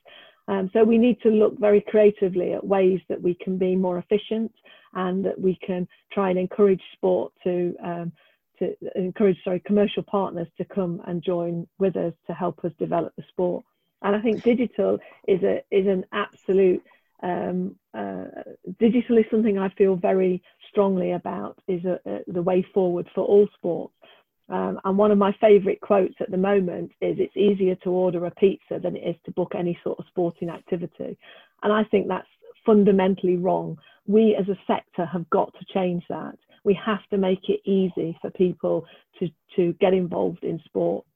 Um, 0.48 0.70
so 0.72 0.82
we 0.82 0.98
need 0.98 1.20
to 1.22 1.28
look 1.28 1.58
very 1.58 1.80
creatively 1.80 2.52
at 2.52 2.66
ways 2.66 3.00
that 3.08 3.20
we 3.20 3.34
can 3.34 3.58
be 3.58 3.76
more 3.76 3.98
efficient 3.98 4.52
and 4.94 5.24
that 5.24 5.40
we 5.40 5.58
can 5.64 5.86
try 6.12 6.30
and 6.30 6.38
encourage 6.38 6.82
sport 6.94 7.32
to 7.44 7.74
um, 7.84 8.12
to 8.58 8.74
encourage 8.94 9.38
sorry 9.44 9.60
commercial 9.60 10.02
partners 10.02 10.48
to 10.58 10.64
come 10.64 11.00
and 11.06 11.22
join 11.22 11.66
with 11.78 11.96
us 11.96 12.12
to 12.26 12.34
help 12.34 12.64
us 12.64 12.72
develop 12.78 13.12
the 13.16 13.24
sport. 13.28 13.64
And 14.02 14.16
I 14.16 14.20
think 14.20 14.42
digital 14.42 14.98
is 15.28 15.42
a 15.42 15.62
is 15.70 15.86
an 15.86 16.04
absolute 16.12 16.82
um, 17.22 17.76
uh, 17.94 18.24
digital 18.80 19.18
is 19.18 19.24
something 19.30 19.58
I 19.58 19.68
feel 19.70 19.94
very 19.94 20.42
strongly 20.68 21.12
about 21.12 21.58
is 21.68 21.84
a, 21.84 22.00
a, 22.04 22.20
the 22.26 22.42
way 22.42 22.66
forward 22.74 23.08
for 23.14 23.24
all 23.24 23.46
sports. 23.54 23.94
Um, 24.52 24.78
and 24.84 24.98
one 24.98 25.10
of 25.10 25.16
my 25.16 25.34
favourite 25.40 25.80
quotes 25.80 26.14
at 26.20 26.30
the 26.30 26.36
moment 26.36 26.92
is 27.00 27.16
it's 27.18 27.36
easier 27.36 27.74
to 27.76 27.90
order 27.90 28.26
a 28.26 28.30
pizza 28.30 28.78
than 28.78 28.96
it 28.96 29.08
is 29.08 29.16
to 29.24 29.30
book 29.30 29.52
any 29.56 29.78
sort 29.82 29.98
of 29.98 30.04
sporting 30.08 30.50
activity. 30.50 31.16
And 31.62 31.72
I 31.72 31.84
think 31.84 32.06
that's 32.06 32.28
fundamentally 32.66 33.38
wrong. 33.38 33.78
We 34.06 34.36
as 34.38 34.46
a 34.50 34.58
sector 34.66 35.06
have 35.06 35.28
got 35.30 35.54
to 35.54 35.64
change 35.72 36.04
that. 36.10 36.36
We 36.64 36.78
have 36.84 37.00
to 37.10 37.16
make 37.16 37.48
it 37.48 37.60
easy 37.64 38.16
for 38.20 38.30
people 38.30 38.84
to, 39.20 39.28
to 39.56 39.72
get 39.80 39.94
involved 39.94 40.44
in 40.44 40.60
sport. 40.66 41.06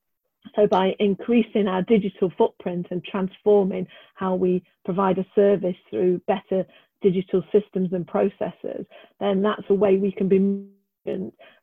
So, 0.54 0.66
by 0.66 0.94
increasing 0.98 1.68
our 1.68 1.82
digital 1.82 2.32
footprint 2.38 2.86
and 2.90 3.04
transforming 3.04 3.86
how 4.14 4.34
we 4.34 4.62
provide 4.84 5.18
a 5.18 5.26
service 5.34 5.76
through 5.90 6.20
better 6.26 6.64
digital 7.02 7.42
systems 7.52 7.92
and 7.92 8.06
processes, 8.06 8.86
then 9.20 9.42
that's 9.42 9.68
a 9.68 9.74
way 9.74 9.96
we 9.96 10.12
can 10.12 10.28
be 10.28 10.68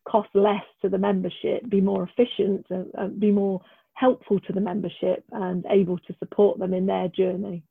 cost 0.08 0.30
less 0.34 0.64
to 0.82 0.90
the 0.90 0.98
membership, 0.98 1.68
be 1.70 1.82
more 1.82 2.04
efficient, 2.04 2.66
and, 2.70 2.92
and 2.96 3.20
be 3.20 3.32
more 3.32 3.62
helpful 3.94 4.40
to 4.42 4.54
the 4.54 4.62
membership 4.62 5.24
and 5.32 5.66
able 5.70 5.98
to 6.00 6.16
support 6.20 6.60
them 6.60 6.74
in 6.74 6.86
their 6.86 7.08
journey. 7.10 7.64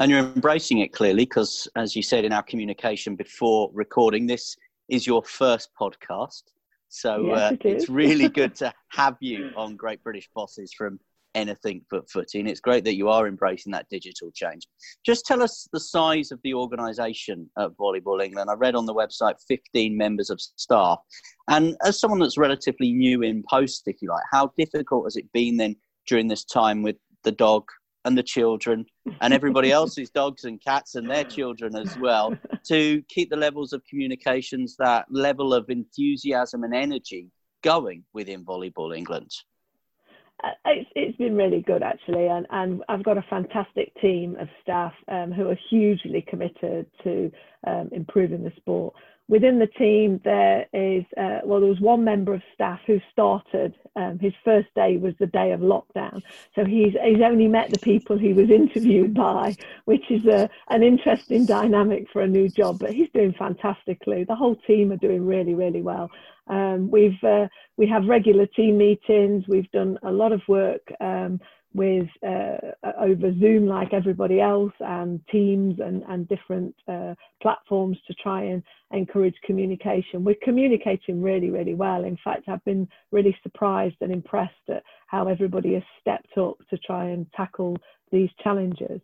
And 0.00 0.10
you're 0.10 0.20
embracing 0.20 0.78
it 0.78 0.92
clearly 0.92 1.24
because, 1.24 1.68
as 1.76 1.94
you 1.94 2.02
said 2.02 2.24
in 2.24 2.32
our 2.32 2.42
communication 2.42 3.16
before 3.16 3.70
recording, 3.72 4.26
this 4.26 4.56
is 4.88 5.06
your 5.06 5.22
first 5.22 5.70
podcast. 5.78 6.42
So 6.88 7.26
yes, 7.26 7.52
uh, 7.52 7.54
it 7.54 7.66
it's 7.66 7.88
really 7.88 8.28
good 8.40 8.54
to 8.56 8.72
have 8.88 9.16
you 9.20 9.50
on 9.56 9.76
Great 9.76 10.02
British 10.02 10.28
Bosses 10.34 10.72
from 10.72 10.98
anything 11.34 11.82
but 11.90 12.10
footy. 12.10 12.40
And 12.40 12.48
it's 12.48 12.60
great 12.60 12.84
that 12.84 12.96
you 12.96 13.08
are 13.08 13.26
embracing 13.26 13.72
that 13.72 13.88
digital 13.90 14.30
change. 14.34 14.66
Just 15.04 15.26
tell 15.26 15.42
us 15.42 15.68
the 15.72 15.80
size 15.80 16.32
of 16.32 16.40
the 16.42 16.54
organisation 16.54 17.48
at 17.58 17.70
Volleyball 17.78 18.22
England. 18.22 18.50
I 18.50 18.54
read 18.54 18.74
on 18.74 18.86
the 18.86 18.94
website 18.94 19.34
15 19.48 19.96
members 19.96 20.30
of 20.30 20.40
staff. 20.40 20.98
And 21.48 21.76
as 21.84 22.00
someone 22.00 22.20
that's 22.20 22.38
relatively 22.38 22.92
new 22.92 23.22
in 23.22 23.44
post, 23.48 23.82
if 23.86 23.96
you 24.00 24.08
like, 24.08 24.24
how 24.30 24.52
difficult 24.58 25.06
has 25.06 25.16
it 25.16 25.32
been 25.32 25.56
then 25.56 25.76
during 26.06 26.28
this 26.28 26.44
time 26.44 26.82
with 26.82 26.96
the 27.22 27.32
dog 27.32 27.64
and 28.04 28.16
the 28.16 28.22
children 28.22 28.86
and 29.20 29.34
everybody 29.34 29.70
else's 29.72 30.10
dogs 30.10 30.44
and 30.44 30.62
cats 30.62 30.94
and 30.94 31.10
their 31.10 31.24
children 31.24 31.76
as 31.76 31.96
well 31.98 32.34
to 32.66 33.02
keep 33.08 33.30
the 33.30 33.36
levels 33.36 33.72
of 33.72 33.82
communications, 33.88 34.76
that 34.78 35.06
level 35.10 35.52
of 35.52 35.68
enthusiasm 35.68 36.64
and 36.64 36.74
energy 36.74 37.28
going 37.62 38.04
within 38.14 38.44
Volleyball 38.44 38.96
England? 38.96 39.30
Uh, 40.42 40.48
it's, 40.66 40.90
it's 40.94 41.18
been 41.18 41.34
really 41.34 41.62
good 41.62 41.82
actually, 41.82 42.26
and, 42.26 42.46
and 42.50 42.82
I've 42.88 43.04
got 43.04 43.18
a 43.18 43.24
fantastic 43.28 43.92
team 44.00 44.36
of 44.40 44.48
staff 44.62 44.92
um, 45.08 45.32
who 45.32 45.48
are 45.48 45.58
hugely 45.68 46.24
committed 46.28 46.86
to 47.04 47.30
um, 47.66 47.90
improving 47.92 48.42
the 48.44 48.52
sport 48.56 48.94
within 49.30 49.60
the 49.60 49.68
team, 49.68 50.20
there 50.24 50.66
is, 50.72 51.04
uh, 51.16 51.38
well, 51.44 51.60
there 51.60 51.68
was 51.68 51.80
one 51.80 52.02
member 52.02 52.34
of 52.34 52.42
staff 52.52 52.80
who 52.84 53.00
started, 53.12 53.76
um, 53.94 54.18
his 54.18 54.32
first 54.44 54.66
day 54.74 54.96
was 54.96 55.14
the 55.20 55.28
day 55.28 55.52
of 55.52 55.60
lockdown. 55.60 56.20
So 56.56 56.64
he's, 56.64 56.94
he's 57.04 57.22
only 57.22 57.46
met 57.46 57.70
the 57.70 57.78
people 57.78 58.18
he 58.18 58.32
was 58.32 58.50
interviewed 58.62 59.14
by, 59.14 59.54
which 59.84 60.10
is 60.10 60.26
a, 60.26 60.50
an 60.68 60.82
interesting 60.82 61.46
dynamic 61.46 62.06
for 62.12 62.22
a 62.22 62.26
new 62.26 62.48
job, 62.48 62.80
but 62.80 62.92
he's 62.92 63.08
doing 63.14 63.32
fantastically. 63.38 64.24
The 64.24 64.34
whole 64.34 64.56
team 64.66 64.90
are 64.90 64.96
doing 64.96 65.24
really, 65.24 65.54
really 65.54 65.80
well. 65.80 66.10
Um, 66.48 66.90
we've, 66.90 67.22
uh, 67.22 67.46
we 67.76 67.86
have 67.86 68.06
regular 68.06 68.46
team 68.46 68.78
meetings. 68.78 69.44
We've 69.46 69.70
done 69.70 69.96
a 70.02 70.10
lot 70.10 70.32
of 70.32 70.42
work 70.48 70.82
um, 71.00 71.40
with 71.72 72.08
uh, 72.26 72.56
over 72.98 73.32
Zoom 73.38 73.66
like 73.66 73.92
everybody 73.92 74.40
else 74.40 74.72
and 74.80 75.20
Teams 75.30 75.78
and, 75.78 76.02
and 76.08 76.28
different 76.28 76.74
uh, 76.88 77.14
platforms 77.40 77.96
to 78.08 78.14
try 78.14 78.42
and 78.42 78.62
encourage 78.92 79.36
communication. 79.44 80.24
We're 80.24 80.34
communicating 80.42 81.22
really, 81.22 81.50
really 81.50 81.74
well. 81.74 82.04
In 82.04 82.18
fact, 82.24 82.48
I've 82.48 82.64
been 82.64 82.88
really 83.12 83.36
surprised 83.42 83.96
and 84.00 84.12
impressed 84.12 84.68
at 84.68 84.82
how 85.06 85.28
everybody 85.28 85.74
has 85.74 85.82
stepped 86.00 86.36
up 86.36 86.56
to 86.70 86.78
try 86.78 87.10
and 87.10 87.26
tackle 87.36 87.76
these 88.10 88.30
challenges. 88.42 89.00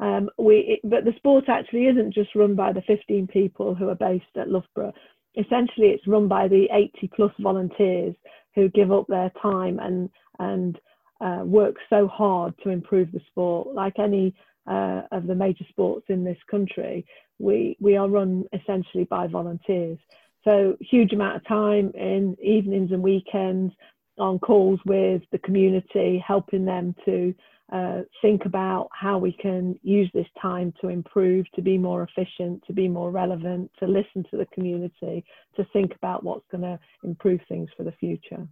Um, 0.00 0.30
we, 0.38 0.80
but 0.84 1.04
the 1.04 1.14
sport 1.16 1.44
actually 1.48 1.86
isn't 1.86 2.14
just 2.14 2.34
run 2.34 2.54
by 2.54 2.72
the 2.72 2.82
15 2.82 3.26
people 3.26 3.74
who 3.74 3.88
are 3.88 3.94
based 3.94 4.24
at 4.36 4.48
Loughborough. 4.48 4.92
Essentially, 5.36 5.88
it's 5.88 6.06
run 6.06 6.28
by 6.28 6.48
the 6.48 6.66
80 6.72 7.10
plus 7.14 7.32
volunteers 7.40 8.14
who 8.54 8.70
give 8.70 8.90
up 8.90 9.06
their 9.06 9.30
time 9.40 9.78
and 9.80 10.08
and 10.38 10.78
uh, 11.20 11.42
work 11.44 11.76
so 11.88 12.06
hard 12.08 12.54
to 12.62 12.70
improve 12.70 13.12
the 13.12 13.20
sport. 13.28 13.74
Like 13.74 13.98
any 13.98 14.34
uh, 14.66 15.02
of 15.12 15.26
the 15.26 15.34
major 15.34 15.64
sports 15.68 16.06
in 16.08 16.24
this 16.24 16.38
country, 16.50 17.06
we, 17.38 17.76
we 17.80 17.96
are 17.96 18.08
run 18.08 18.44
essentially 18.52 19.04
by 19.04 19.26
volunteers. 19.26 19.98
So, 20.44 20.76
huge 20.80 21.12
amount 21.12 21.36
of 21.36 21.46
time 21.46 21.90
in 21.94 22.36
evenings 22.42 22.92
and 22.92 23.02
weekends 23.02 23.74
on 24.18 24.38
calls 24.38 24.78
with 24.86 25.22
the 25.32 25.38
community, 25.38 26.22
helping 26.24 26.64
them 26.64 26.94
to 27.04 27.34
uh, 27.72 28.02
think 28.22 28.44
about 28.44 28.88
how 28.92 29.18
we 29.18 29.32
can 29.32 29.78
use 29.82 30.08
this 30.14 30.26
time 30.40 30.72
to 30.80 30.88
improve, 30.88 31.46
to 31.54 31.62
be 31.62 31.76
more 31.76 32.04
efficient, 32.04 32.62
to 32.66 32.72
be 32.72 32.86
more 32.86 33.10
relevant, 33.10 33.70
to 33.80 33.86
listen 33.86 34.24
to 34.30 34.36
the 34.36 34.46
community, 34.46 35.24
to 35.56 35.66
think 35.72 35.92
about 35.96 36.22
what's 36.22 36.46
going 36.50 36.62
to 36.62 36.78
improve 37.02 37.40
things 37.48 37.68
for 37.76 37.82
the 37.82 37.92
future. 37.92 38.46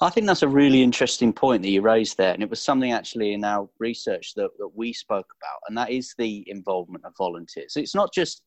I 0.00 0.10
think 0.10 0.26
that's 0.26 0.42
a 0.42 0.48
really 0.48 0.82
interesting 0.82 1.32
point 1.32 1.62
that 1.62 1.68
you 1.68 1.82
raised 1.82 2.16
there. 2.16 2.32
And 2.32 2.42
it 2.42 2.48
was 2.48 2.62
something 2.62 2.92
actually 2.92 3.34
in 3.34 3.44
our 3.44 3.68
research 3.78 4.32
that, 4.34 4.50
that 4.58 4.70
we 4.74 4.92
spoke 4.92 5.26
about, 5.40 5.60
and 5.68 5.76
that 5.76 5.90
is 5.90 6.14
the 6.16 6.44
involvement 6.46 7.04
of 7.04 7.12
volunteers. 7.18 7.74
So 7.74 7.80
It's 7.80 7.94
not 7.94 8.12
just 8.12 8.42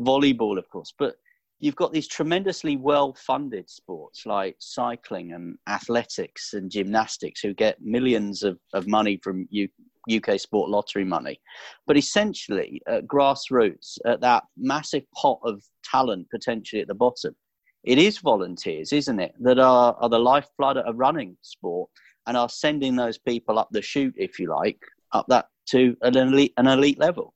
volleyball, 0.00 0.58
of 0.58 0.68
course, 0.70 0.94
but 0.98 1.16
you've 1.60 1.76
got 1.76 1.92
these 1.92 2.08
tremendously 2.08 2.76
well 2.76 3.14
funded 3.14 3.68
sports 3.70 4.26
like 4.26 4.56
cycling 4.58 5.32
and 5.32 5.56
athletics 5.68 6.54
and 6.54 6.70
gymnastics 6.70 7.40
who 7.40 7.54
get 7.54 7.80
millions 7.80 8.42
of, 8.42 8.58
of 8.72 8.86
money 8.86 9.20
from 9.22 9.46
U, 9.50 9.68
UK 10.12 10.38
sport 10.38 10.70
lottery 10.70 11.04
money. 11.04 11.40
But 11.86 11.96
essentially, 11.96 12.80
at 12.86 13.06
grassroots, 13.06 13.98
at 14.04 14.20
that 14.20 14.44
massive 14.56 15.04
pot 15.14 15.38
of 15.44 15.62
talent 15.84 16.28
potentially 16.30 16.82
at 16.82 16.88
the 16.88 16.94
bottom, 16.94 17.34
it 17.84 17.98
is 17.98 18.18
volunteers, 18.18 18.92
isn't 18.92 19.20
it, 19.20 19.34
that 19.40 19.58
are, 19.58 19.94
are 20.00 20.08
the 20.08 20.18
lifeblood 20.18 20.78
of 20.78 20.86
a 20.86 20.92
running 20.96 21.36
sport 21.42 21.90
and 22.26 22.36
are 22.36 22.48
sending 22.48 22.96
those 22.96 23.18
people 23.18 23.58
up 23.58 23.68
the 23.70 23.82
chute, 23.82 24.14
if 24.16 24.38
you 24.38 24.48
like, 24.48 24.80
up 25.12 25.26
that 25.28 25.48
to 25.66 25.96
an 26.02 26.16
elite, 26.16 26.54
an 26.56 26.66
elite 26.66 26.98
level. 26.98 27.34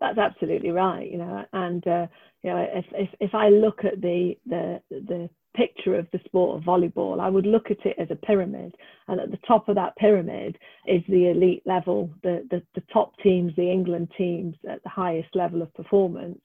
That's 0.00 0.18
absolutely 0.18 0.70
right, 0.70 1.08
you 1.10 1.18
know, 1.18 1.44
and 1.52 1.86
uh, 1.86 2.06
you 2.42 2.50
know, 2.50 2.66
if, 2.72 2.84
if 2.92 3.08
if 3.20 3.34
I 3.34 3.48
look 3.48 3.84
at 3.84 4.00
the 4.00 4.34
the 4.46 4.80
the 4.90 5.30
picture 5.54 5.94
of 5.94 6.08
the 6.12 6.20
sport 6.24 6.58
of 6.58 6.64
volleyball, 6.64 7.20
I 7.20 7.28
would 7.28 7.46
look 7.46 7.70
at 7.70 7.86
it 7.86 7.96
as 7.98 8.08
a 8.10 8.16
pyramid, 8.16 8.74
and 9.06 9.20
at 9.20 9.30
the 9.30 9.38
top 9.46 9.68
of 9.68 9.76
that 9.76 9.96
pyramid 9.96 10.58
is 10.86 11.02
the 11.08 11.30
elite 11.30 11.62
level, 11.66 12.10
the 12.24 12.46
the, 12.50 12.62
the 12.74 12.82
top 12.92 13.12
teams, 13.22 13.52
the 13.54 13.70
England 13.70 14.08
teams 14.18 14.56
at 14.68 14.82
the 14.82 14.88
highest 14.88 15.28
level 15.36 15.62
of 15.62 15.72
performance, 15.74 16.40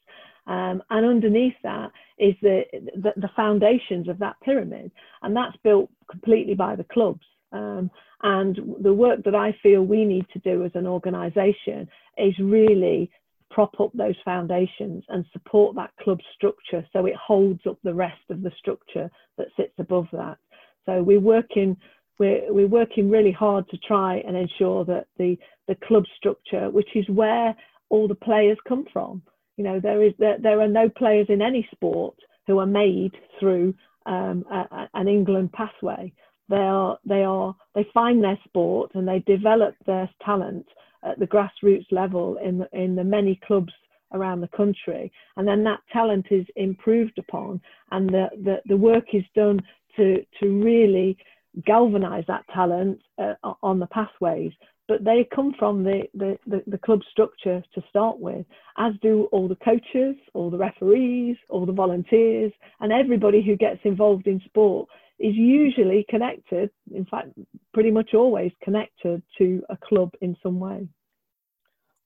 um, 0.48 0.82
and 0.90 1.06
underneath 1.06 1.56
that 1.64 1.92
is 2.18 2.36
the, 2.42 2.64
the, 2.96 3.14
the 3.18 3.30
foundations 3.36 4.08
of 4.08 4.18
that 4.20 4.36
pyramid, 4.44 4.92
and 5.22 5.36
that's 5.36 5.58
built 5.64 5.90
completely 6.10 6.56
by 6.56 6.76
the 6.76 6.86
clubs. 6.86 7.26
Um, 7.52 7.92
and 8.24 8.58
the 8.82 8.94
work 8.94 9.24
that 9.26 9.36
I 9.36 9.56
feel 9.62 9.84
we 9.84 10.04
need 10.04 10.26
to 10.34 10.40
do 10.40 10.66
as 10.66 10.72
an 10.74 10.88
organisation 10.88 11.88
is 12.18 12.34
really 12.40 13.12
prop 13.52 13.80
up 13.80 13.92
those 13.94 14.16
foundations 14.26 15.04
and 15.10 15.26
support 15.32 15.76
that 15.76 15.92
club 16.02 16.20
structure 16.36 16.86
so 16.92 17.06
it 17.06 17.16
holds 17.16 17.62
up 17.68 17.78
the 17.84 17.94
rest 17.94 18.20
of 18.30 18.42
the 18.42 18.52
structure 18.58 19.10
that 19.38 19.48
sits 19.56 19.74
above 19.80 20.08
that. 20.12 20.38
So 20.86 21.04
we're 21.04 21.20
working 21.20 21.78
we're, 22.20 22.52
we're 22.52 22.68
working 22.68 23.10
really 23.10 23.32
hard 23.32 23.70
to 23.70 23.78
try 23.78 24.24
and 24.28 24.36
ensure 24.36 24.84
that 24.86 25.06
the, 25.18 25.38
the 25.68 25.76
club 25.88 26.04
structure, 26.18 26.70
which 26.72 26.90
is 26.96 27.08
where 27.10 27.56
all 27.90 28.08
the 28.08 28.16
players 28.16 28.58
come 28.68 28.86
from, 28.92 29.22
you 29.58 29.64
know, 29.64 29.80
there 29.80 30.04
is 30.04 30.14
there, 30.20 30.38
there 30.40 30.62
are 30.62 30.68
no 30.68 30.88
players 30.88 31.28
in 31.30 31.42
any 31.42 31.68
sport 31.72 32.16
who 32.46 32.60
are 32.60 32.68
made 32.68 33.12
through 33.40 33.74
um, 34.06 34.46
a, 34.52 34.88
an 34.94 35.08
England 35.08 35.52
pathway. 35.52 36.14
They 36.50 36.56
are 36.56 36.98
they 37.06 37.24
are 37.24 37.56
they 37.76 37.86
find 37.94 38.24
their 38.24 38.40
sport 38.46 38.92
and 38.94 39.08
they 39.08 39.20
develop 39.28 39.76
their 39.86 40.10
talent 40.24 40.66
at 41.04 41.20
the 41.20 41.28
grassroots 41.28 41.92
level 41.92 42.38
in 42.38 42.60
the, 42.60 42.70
in 42.72 42.96
the 42.96 43.04
many 43.04 43.40
clubs 43.46 43.74
around 44.14 44.40
the 44.40 44.48
country, 44.56 45.12
and 45.36 45.46
then 45.46 45.64
that 45.66 45.82
talent 45.92 46.28
is 46.32 46.46
improved 46.56 47.18
upon, 47.18 47.60
and 47.92 48.10
the 48.10 48.28
the, 48.44 48.62
the 48.68 48.78
work 48.78 49.06
is 49.14 49.24
done 49.36 49.60
to 49.98 50.24
to 50.40 50.64
really 50.64 51.18
galvanize 51.66 52.24
that 52.28 52.46
talent 52.54 53.02
uh, 53.18 53.34
on 53.64 53.80
the 53.80 53.88
pathways 53.88 54.52
but 54.88 55.04
they 55.04 55.28
come 55.34 55.54
from 55.60 55.84
the, 55.84 56.04
the, 56.14 56.38
the, 56.48 56.64
the, 56.68 56.78
club 56.78 57.02
structure 57.12 57.62
to 57.76 57.84
start 57.90 58.20
with, 58.20 58.46
as 58.78 58.94
do 59.02 59.28
all 59.32 59.48
the 59.48 59.56
coaches, 59.56 60.16
all 60.34 60.50
the 60.50 60.58
referees, 60.58 61.38
all 61.50 61.66
the 61.66 61.74
volunteers, 61.74 62.52
and 62.80 62.92
everybody 62.92 63.44
who 63.44 63.56
gets 63.56 63.80
involved 63.84 64.28
in 64.28 64.42
sport 64.46 64.88
is 65.20 65.36
usually 65.36 66.06
connected, 66.10 66.70
in 66.94 67.06
fact, 67.06 67.30
pretty 67.74 67.92
much 67.92 68.14
always 68.14 68.52
connected 68.64 69.22
to 69.38 69.64
a 69.70 69.78
club 69.78 70.12
in 70.22 70.36
some 70.42 70.60
way. 70.60 70.88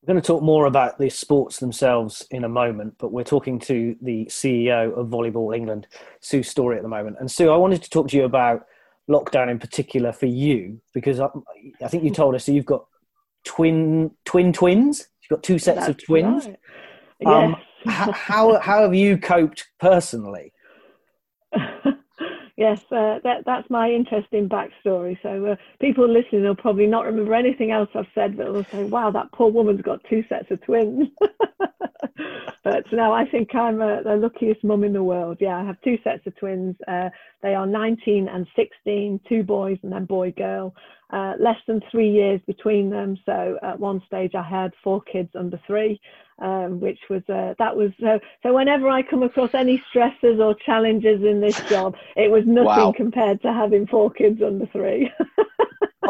We're 0.01 0.13
going 0.13 0.21
to 0.21 0.25
talk 0.25 0.41
more 0.41 0.65
about 0.65 0.97
the 0.97 1.09
sports 1.09 1.59
themselves 1.59 2.25
in 2.31 2.43
a 2.43 2.49
moment, 2.49 2.95
but 2.97 3.11
we're 3.11 3.23
talking 3.23 3.59
to 3.59 3.95
the 4.01 4.25
CEO 4.25 4.97
of 4.97 5.09
Volleyball 5.09 5.55
England, 5.55 5.85
Sue 6.21 6.41
Storey, 6.41 6.77
at 6.77 6.81
the 6.81 6.89
moment. 6.89 7.17
And 7.19 7.29
Sue, 7.29 7.51
I 7.51 7.57
wanted 7.57 7.83
to 7.83 7.89
talk 7.91 8.07
to 8.07 8.17
you 8.17 8.23
about 8.23 8.65
lockdown 9.09 9.49
in 9.49 9.59
particular 9.59 10.11
for 10.11 10.27
you 10.27 10.79
because 10.93 11.19
I, 11.19 11.27
I 11.83 11.87
think 11.87 12.03
you 12.03 12.11
told 12.11 12.35
us 12.35 12.45
so 12.45 12.51
you've 12.51 12.65
got 12.65 12.85
twin 13.43 14.11
twin 14.25 14.53
twins. 14.53 15.07
You've 15.21 15.37
got 15.37 15.43
two 15.43 15.59
sets 15.59 15.79
That's 15.79 15.89
of 15.89 16.05
twins. 16.05 16.47
Right. 17.23 17.43
Um, 17.43 17.55
how, 17.85 18.11
how 18.11 18.59
how 18.59 18.81
have 18.83 18.95
you 18.95 19.17
coped 19.17 19.67
personally? 19.79 20.53
yes, 22.61 22.77
uh, 22.91 23.17
that 23.23 23.43
that's 23.45 23.67
my 23.71 23.89
interesting 23.89 24.47
backstory. 24.47 25.17
So 25.23 25.47
uh, 25.47 25.55
people 25.79 26.07
listening 26.07 26.43
will 26.43 26.55
probably 26.55 26.85
not 26.85 27.05
remember 27.05 27.33
anything 27.33 27.71
else 27.71 27.89
I've 27.95 28.05
said, 28.13 28.37
but 28.37 28.43
they'll 28.43 28.65
say, 28.71 28.83
"Wow, 28.83 29.09
that 29.11 29.31
poor 29.31 29.51
woman's 29.51 29.81
got 29.81 29.99
two 30.07 30.23
sets 30.29 30.51
of 30.51 30.61
twins." 30.61 31.07
but 32.63 32.83
no, 32.91 33.13
I 33.13 33.25
think 33.25 33.55
I'm 33.55 33.81
uh, 33.81 34.03
the 34.03 34.15
luckiest 34.15 34.63
mum 34.63 34.83
in 34.83 34.93
the 34.93 35.03
world. 35.03 35.37
Yeah, 35.41 35.57
I 35.57 35.65
have 35.65 35.81
two 35.81 35.97
sets 36.03 36.27
of 36.27 36.37
twins. 36.37 36.75
Uh, 36.87 37.09
they 37.41 37.55
are 37.55 37.65
19 37.65 38.27
and 38.27 38.45
16, 38.55 39.19
two 39.27 39.41
boys 39.41 39.79
and 39.81 39.91
then 39.91 40.05
boy 40.05 40.31
girl. 40.31 40.75
Uh, 41.11 41.33
less 41.39 41.57
than 41.67 41.81
three 41.91 42.09
years 42.09 42.39
between 42.47 42.89
them. 42.89 43.17
So 43.25 43.59
at 43.61 43.77
one 43.77 44.01
stage, 44.07 44.33
I 44.33 44.43
had 44.43 44.71
four 44.81 45.01
kids 45.01 45.29
under 45.35 45.59
three, 45.67 45.99
um, 46.41 46.79
which 46.79 46.99
was 47.09 47.21
uh, 47.27 47.53
that 47.59 47.75
was 47.75 47.91
so. 47.99 48.17
So 48.43 48.53
whenever 48.53 48.87
I 48.87 49.01
come 49.01 49.21
across 49.21 49.53
any 49.53 49.83
stresses 49.89 50.39
or 50.39 50.55
challenges 50.65 51.21
in 51.21 51.41
this 51.41 51.59
job, 51.69 51.95
it 52.15 52.31
was 52.31 52.43
nothing 52.45 52.65
wow. 52.65 52.93
compared 52.95 53.41
to 53.41 53.51
having 53.51 53.87
four 53.87 54.09
kids 54.09 54.41
under 54.41 54.65
three. 54.67 55.11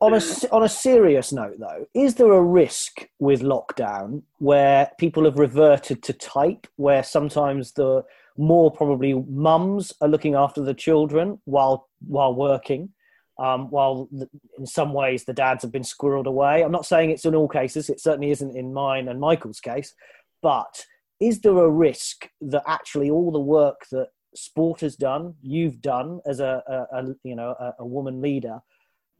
on 0.00 0.14
a 0.14 0.20
on 0.52 0.62
a 0.62 0.68
serious 0.68 1.32
note, 1.32 1.58
though, 1.58 1.86
is 1.92 2.14
there 2.14 2.32
a 2.32 2.42
risk 2.42 3.08
with 3.18 3.42
lockdown 3.42 4.22
where 4.38 4.90
people 4.98 5.24
have 5.24 5.40
reverted 5.40 6.04
to 6.04 6.12
type, 6.12 6.68
where 6.76 7.02
sometimes 7.02 7.72
the 7.72 8.04
more 8.36 8.70
probably 8.70 9.14
mums 9.28 9.92
are 10.00 10.08
looking 10.08 10.34
after 10.34 10.62
the 10.62 10.74
children 10.74 11.40
while 11.46 11.88
while 12.06 12.32
working, 12.32 12.90
um, 13.38 13.70
while 13.70 14.08
in 14.58 14.66
some 14.66 14.92
ways 14.92 15.24
the 15.24 15.32
dads 15.32 15.62
have 15.62 15.72
been 15.72 15.82
squirreled 15.82 16.26
away. 16.26 16.62
I'm 16.62 16.72
not 16.72 16.86
saying 16.86 17.10
it's 17.10 17.24
in 17.24 17.34
all 17.34 17.48
cases; 17.48 17.90
it 17.90 18.00
certainly 18.00 18.30
isn't 18.30 18.56
in 18.56 18.72
mine 18.72 19.08
and 19.08 19.20
Michael's 19.20 19.60
case. 19.60 19.94
But 20.42 20.84
is 21.20 21.40
there 21.40 21.58
a 21.58 21.70
risk 21.70 22.28
that 22.40 22.62
actually 22.66 23.10
all 23.10 23.32
the 23.32 23.40
work 23.40 23.82
that 23.90 24.08
sport 24.34 24.80
has 24.80 24.96
done, 24.96 25.34
you've 25.42 25.80
done 25.80 26.20
as 26.26 26.40
a, 26.40 26.62
a, 26.66 26.98
a 26.98 27.14
you 27.24 27.36
know 27.36 27.54
a, 27.58 27.74
a 27.80 27.86
woman 27.86 28.20
leader? 28.20 28.60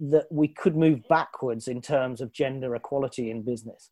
that 0.00 0.26
we 0.30 0.48
could 0.48 0.76
move 0.76 1.00
backwards 1.08 1.68
in 1.68 1.80
terms 1.80 2.20
of 2.20 2.32
gender 2.32 2.74
equality 2.74 3.30
in 3.30 3.42
business? 3.42 3.90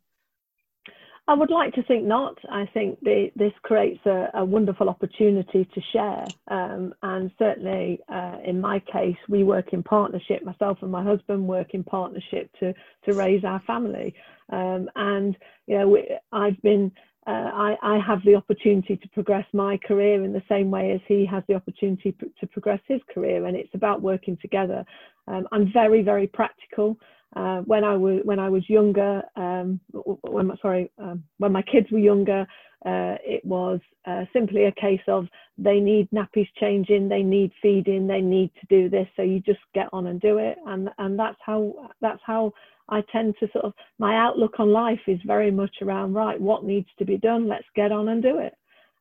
I 1.27 1.33
would 1.33 1.51
like 1.51 1.73
to 1.75 1.83
think 1.85 2.05
not. 2.05 2.37
I 2.51 2.69
think 2.75 3.01
the, 3.01 3.31
this 3.35 3.53
creates 3.63 4.05
a, 4.05 4.29
a, 4.35 4.45
wonderful 4.45 4.91
opportunity 4.91 5.65
to 5.65 5.81
share. 5.91 6.27
Um, 6.49 6.95
and 7.03 7.31
certainly 7.39 8.01
uh, 8.13 8.37
in 8.45 8.61
my 8.61 8.81
case, 8.81 9.17
we 9.29 9.43
work 9.43 9.73
in 9.73 9.83
partnership, 9.83 10.45
myself 10.45 10.79
and 10.83 10.93
my 10.93 11.03
husband 11.03 11.49
work 11.49 11.73
in 11.73 11.83
partnership 11.83 12.51
to, 12.61 12.75
to 13.07 13.15
raise 13.15 13.43
our 13.43 13.61
family. 13.67 14.15
Um, 14.51 14.91
and, 14.97 15.35
you 15.67 15.79
know, 15.79 15.89
we, 15.89 16.11
I've 16.31 16.61
been 16.61 16.93
uh, 17.27 17.31
I, 17.31 17.77
I, 17.83 17.99
have 18.07 18.23
the 18.27 18.35
opportunity 18.35 18.99
to 18.99 19.09
progress 19.09 19.47
my 19.55 19.79
career 19.79 20.23
in 20.25 20.35
the 20.35 20.43
same 20.47 20.71
way 20.71 20.93
as 20.93 21.01
he 21.09 21.25
has 21.25 21.43
the 21.49 21.55
opportunity 21.55 22.15
to 22.39 22.47
progress 22.47 22.81
his 22.87 23.01
career, 23.15 23.47
and 23.47 23.57
it's 23.57 23.75
about 23.75 24.03
working 24.03 24.37
together. 24.43 24.85
Um, 25.27 25.49
I'm 25.51 25.73
very, 25.73 26.03
very 26.03 26.27
practical. 26.27 26.99
Uh, 27.37 27.61
when 27.63 27.85
I 27.85 27.97
was 27.97 28.21
when 28.25 28.39
I 28.39 28.49
was 28.49 28.69
younger, 28.69 29.23
um, 29.37 29.81
when 29.93 30.51
sorry, 30.63 30.91
um, 30.99 31.25
when 31.39 31.53
my 31.53 31.63
kids 31.63 31.91
were 31.91 31.99
younger, 31.99 32.47
uh, 32.87 33.17
it 33.25 33.45
was 33.45 33.81
uh, 34.07 34.25
simply 34.33 34.65
a 34.65 34.73
case 34.73 35.01
of 35.09 35.27
they 35.59 35.81
need 35.81 36.09
nappies 36.11 36.49
changing, 36.61 37.09
they 37.09 37.23
need 37.23 37.51
feeding, 37.61 38.07
they 38.07 38.21
need 38.21 38.51
to 38.61 38.67
do 38.69 38.89
this, 38.89 39.09
so 39.17 39.23
you 39.23 39.41
just 39.41 39.61
get 39.75 39.89
on 39.93 40.07
and 40.07 40.21
do 40.21 40.39
it, 40.39 40.59
and 40.67 40.91
and 40.99 41.19
that's 41.19 41.39
how 41.45 41.91
that's 42.01 42.21
how 42.25 42.53
I 42.89 43.03
tend 43.11 43.35
to 43.41 43.49
sort 43.53 43.65
of, 43.65 43.73
my 43.99 44.17
outlook 44.17 44.61
on 44.61 44.71
life 44.71 45.01
is 45.07 45.19
very 45.25 45.51
much 45.51 45.77
around, 45.83 46.15
right, 46.15 46.41
what 46.41 46.65
needs 46.65 46.89
to 46.99 47.05
be 47.05 47.17
done? 47.17 47.49
Let's 47.49 47.65
get 47.75 47.93
on 47.93 48.09
and 48.09 48.23
do 48.23 48.39
it. 48.39 48.55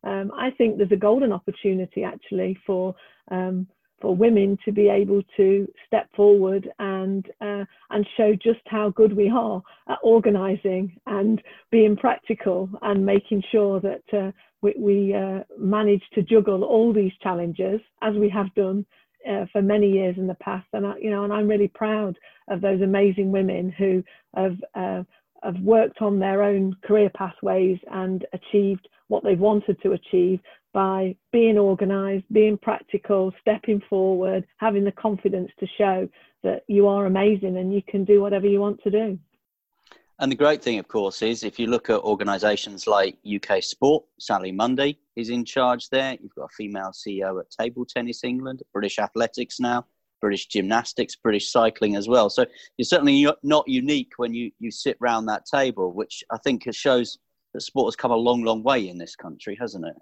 Um, 0.03 0.31
I 0.37 0.51
think 0.51 0.77
there's 0.77 0.91
a 0.91 0.97
golden 0.97 1.31
opportunity 1.31 2.03
actually 2.03 2.57
for 2.65 2.95
um, 3.31 3.67
for 4.03 4.13
women 4.13 4.57
to 4.65 4.71
be 4.73 4.89
able 4.89 5.23
to 5.37 5.65
step 5.87 6.09
forward 6.13 6.69
and 6.77 7.25
uh, 7.39 7.63
and 7.89 8.05
show 8.17 8.33
just 8.33 8.59
how 8.65 8.89
good 8.89 9.15
we 9.15 9.29
are 9.29 9.63
at 9.87 9.97
organising 10.03 10.93
and 11.07 11.41
being 11.71 11.95
practical 11.95 12.69
and 12.81 13.03
making 13.05 13.41
sure 13.49 13.79
that 13.79 14.03
uh, 14.11 14.29
we, 14.61 14.75
we 14.77 15.13
uh, 15.15 15.39
manage 15.57 16.03
to 16.13 16.21
juggle 16.21 16.65
all 16.65 16.91
these 16.91 17.13
challenges 17.21 17.79
as 18.01 18.13
we 18.15 18.27
have 18.27 18.53
done 18.55 18.85
uh, 19.27 19.45
for 19.53 19.61
many 19.61 19.89
years 19.89 20.17
in 20.17 20.27
the 20.27 20.35
past, 20.35 20.67
and 20.73 20.85
I, 20.85 20.97
you 20.99 21.09
know, 21.09 21.23
and 21.23 21.31
I'm 21.31 21.47
really 21.47 21.69
proud 21.69 22.17
of 22.49 22.59
those 22.59 22.81
amazing 22.81 23.31
women 23.31 23.71
who 23.71 24.03
have 24.35 24.57
uh, 24.75 25.03
have 25.43 25.59
worked 25.59 26.01
on 26.01 26.19
their 26.19 26.43
own 26.43 26.75
career 26.83 27.09
pathways 27.15 27.79
and 27.91 28.25
achieved 28.33 28.87
what 29.07 29.23
they've 29.23 29.39
wanted 29.39 29.81
to 29.81 29.91
achieve 29.91 30.39
by 30.73 31.15
being 31.31 31.57
organised, 31.57 32.25
being 32.31 32.57
practical, 32.57 33.31
stepping 33.41 33.81
forward, 33.89 34.45
having 34.57 34.83
the 34.83 34.91
confidence 34.91 35.51
to 35.59 35.67
show 35.77 36.09
that 36.43 36.63
you 36.67 36.87
are 36.87 37.05
amazing 37.05 37.57
and 37.57 37.73
you 37.73 37.81
can 37.87 38.03
do 38.03 38.21
whatever 38.21 38.47
you 38.47 38.59
want 38.59 38.81
to 38.83 38.89
do. 38.89 39.19
And 40.19 40.31
the 40.31 40.35
great 40.35 40.63
thing, 40.63 40.79
of 40.79 40.87
course, 40.87 41.21
is 41.21 41.43
if 41.43 41.59
you 41.59 41.67
look 41.67 41.89
at 41.89 41.99
organisations 41.99 42.87
like 42.87 43.17
UK 43.25 43.63
Sport, 43.63 44.03
Sally 44.19 44.51
Munday 44.51 44.97
is 45.15 45.29
in 45.29 45.43
charge 45.43 45.89
there. 45.89 46.17
You've 46.21 46.35
got 46.35 46.45
a 46.45 46.55
female 46.55 46.91
CEO 46.91 47.39
at 47.39 47.49
Table 47.49 47.85
Tennis 47.85 48.23
England, 48.23 48.61
British 48.71 48.99
Athletics 48.99 49.59
now, 49.59 49.85
British 50.23 50.47
Gymnastics, 50.47 51.17
British 51.17 51.51
Cycling 51.51 51.97
as 51.97 52.07
well. 52.07 52.29
So 52.29 52.45
you're 52.77 52.85
certainly 52.85 53.27
not 53.43 53.67
unique 53.67 54.13
when 54.15 54.33
you, 54.33 54.51
you 54.57 54.71
sit 54.71 54.95
round 55.01 55.27
that 55.27 55.45
table, 55.45 55.91
which 55.91 56.23
I 56.31 56.37
think 56.37 56.63
shows 56.71 57.17
that 57.53 57.59
sport 57.59 57.87
has 57.87 57.97
come 57.97 58.11
a 58.11 58.15
long, 58.15 58.41
long 58.41 58.63
way 58.63 58.87
in 58.87 58.97
this 58.97 59.17
country, 59.17 59.57
hasn't 59.59 59.85
it? 59.85 59.95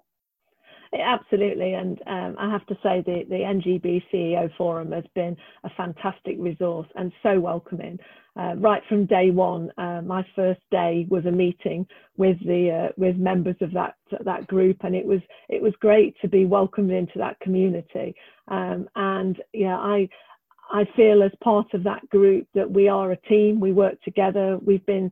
Absolutely, 0.98 1.74
and 1.74 2.00
um, 2.06 2.36
I 2.38 2.50
have 2.50 2.66
to 2.68 2.74
say 2.82 3.02
the, 3.04 3.24
the 3.28 3.36
NGB 3.36 4.02
CEO 4.12 4.50
Forum 4.56 4.92
has 4.92 5.04
been 5.14 5.36
a 5.64 5.70
fantastic 5.76 6.36
resource 6.38 6.88
and 6.96 7.12
so 7.22 7.40
welcoming. 7.40 7.98
Uh, 8.40 8.54
right 8.58 8.82
from 8.88 9.06
day 9.06 9.30
one, 9.30 9.70
uh, 9.78 10.00
my 10.02 10.26
first 10.36 10.60
day 10.70 11.06
was 11.10 11.26
a 11.26 11.30
meeting 11.30 11.86
with 12.16 12.38
the 12.46 12.88
uh, 12.88 12.92
with 12.96 13.16
members 13.18 13.56
of 13.60 13.72
that 13.74 13.96
that 14.24 14.46
group, 14.46 14.78
and 14.84 14.96
it 14.96 15.04
was 15.06 15.20
it 15.50 15.60
was 15.62 15.74
great 15.80 16.16
to 16.22 16.28
be 16.28 16.46
welcomed 16.46 16.90
into 16.92 17.18
that 17.18 17.38
community. 17.40 18.14
Um, 18.48 18.88
and 18.96 19.36
yeah, 19.52 19.76
I 19.78 20.08
I 20.72 20.86
feel 20.96 21.22
as 21.22 21.32
part 21.44 21.74
of 21.74 21.84
that 21.84 22.08
group 22.10 22.48
that 22.54 22.70
we 22.70 22.88
are 22.88 23.12
a 23.12 23.16
team. 23.28 23.60
We 23.60 23.72
work 23.72 24.00
together. 24.02 24.58
We've 24.64 24.86
been 24.86 25.10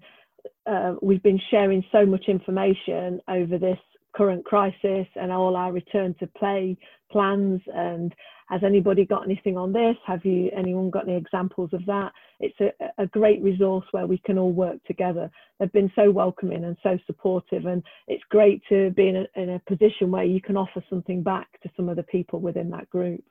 uh, 0.66 0.94
we've 1.02 1.22
been 1.22 1.40
sharing 1.50 1.84
so 1.92 2.06
much 2.06 2.26
information 2.28 3.20
over 3.28 3.58
this 3.58 3.78
current 4.14 4.44
crisis 4.44 5.06
and 5.16 5.32
all 5.32 5.56
our 5.56 5.72
return 5.72 6.14
to 6.20 6.26
play 6.26 6.76
plans. 7.10 7.60
And 7.74 8.14
has 8.48 8.62
anybody 8.64 9.04
got 9.04 9.24
anything 9.24 9.56
on 9.56 9.72
this? 9.72 9.96
Have 10.06 10.24
you 10.24 10.50
anyone 10.56 10.90
got 10.90 11.08
any 11.08 11.16
examples 11.16 11.70
of 11.72 11.84
that? 11.86 12.12
It's 12.40 12.58
a, 12.60 13.02
a 13.02 13.06
great 13.06 13.42
resource 13.42 13.86
where 13.92 14.06
we 14.06 14.18
can 14.18 14.38
all 14.38 14.52
work 14.52 14.82
together. 14.84 15.30
They've 15.58 15.72
been 15.72 15.92
so 15.94 16.10
welcoming 16.10 16.64
and 16.64 16.76
so 16.82 16.98
supportive. 17.06 17.66
And 17.66 17.82
it's 18.08 18.24
great 18.30 18.62
to 18.68 18.90
be 18.90 19.08
in 19.08 19.16
a, 19.16 19.26
in 19.40 19.50
a 19.50 19.62
position 19.68 20.10
where 20.10 20.24
you 20.24 20.40
can 20.40 20.56
offer 20.56 20.82
something 20.90 21.22
back 21.22 21.60
to 21.62 21.70
some 21.76 21.88
of 21.88 21.96
the 21.96 22.02
people 22.02 22.40
within 22.40 22.70
that 22.70 22.90
group. 22.90 23.24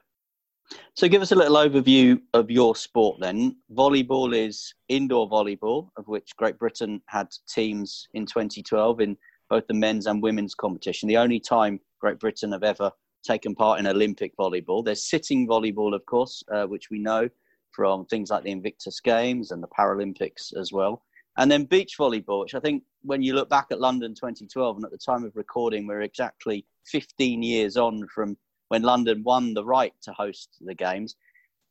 So 0.93 1.07
give 1.07 1.21
us 1.21 1.31
a 1.31 1.35
little 1.35 1.55
overview 1.55 2.21
of 2.33 2.51
your 2.51 2.75
sport 2.75 3.19
then. 3.19 3.55
Volleyball 3.73 4.35
is 4.35 4.73
indoor 4.87 5.29
volleyball 5.29 5.89
of 5.97 6.07
which 6.07 6.35
great 6.35 6.59
britain 6.59 7.01
had 7.07 7.27
teams 7.47 8.07
in 8.13 8.25
2012 8.25 9.01
in 9.01 9.17
both 9.49 9.67
the 9.67 9.73
men's 9.73 10.07
and 10.07 10.21
women's 10.21 10.55
competition. 10.55 11.07
The 11.07 11.17
only 11.17 11.39
time 11.39 11.79
Great 11.99 12.19
Britain 12.19 12.51
have 12.51 12.63
ever 12.63 12.91
taken 13.23 13.55
part 13.55 13.79
in 13.79 13.87
Olympic 13.87 14.35
volleyball. 14.37 14.83
There's 14.83 15.09
sitting 15.09 15.47
volleyball, 15.47 15.93
of 15.93 16.05
course, 16.05 16.43
uh, 16.51 16.65
which 16.65 16.89
we 16.89 16.99
know 16.99 17.29
from 17.71 18.05
things 18.05 18.29
like 18.29 18.43
the 18.43 18.51
Invictus 18.51 18.99
Games 18.99 19.51
and 19.51 19.61
the 19.61 19.67
Paralympics 19.67 20.55
as 20.57 20.71
well. 20.71 21.03
And 21.37 21.49
then 21.49 21.65
beach 21.65 21.95
volleyball, 21.97 22.41
which 22.41 22.55
I 22.55 22.59
think 22.59 22.83
when 23.01 23.21
you 23.21 23.33
look 23.33 23.49
back 23.49 23.67
at 23.71 23.79
London 23.79 24.13
2012 24.13 24.77
and 24.77 24.85
at 24.85 24.91
the 24.91 24.97
time 24.97 25.23
of 25.23 25.35
recording, 25.35 25.87
we're 25.87 26.01
exactly 26.01 26.65
15 26.87 27.41
years 27.41 27.77
on 27.77 28.07
from 28.13 28.37
when 28.69 28.81
London 28.81 29.23
won 29.23 29.53
the 29.53 29.63
right 29.63 29.93
to 30.03 30.11
host 30.13 30.57
the 30.61 30.75
games. 30.75 31.15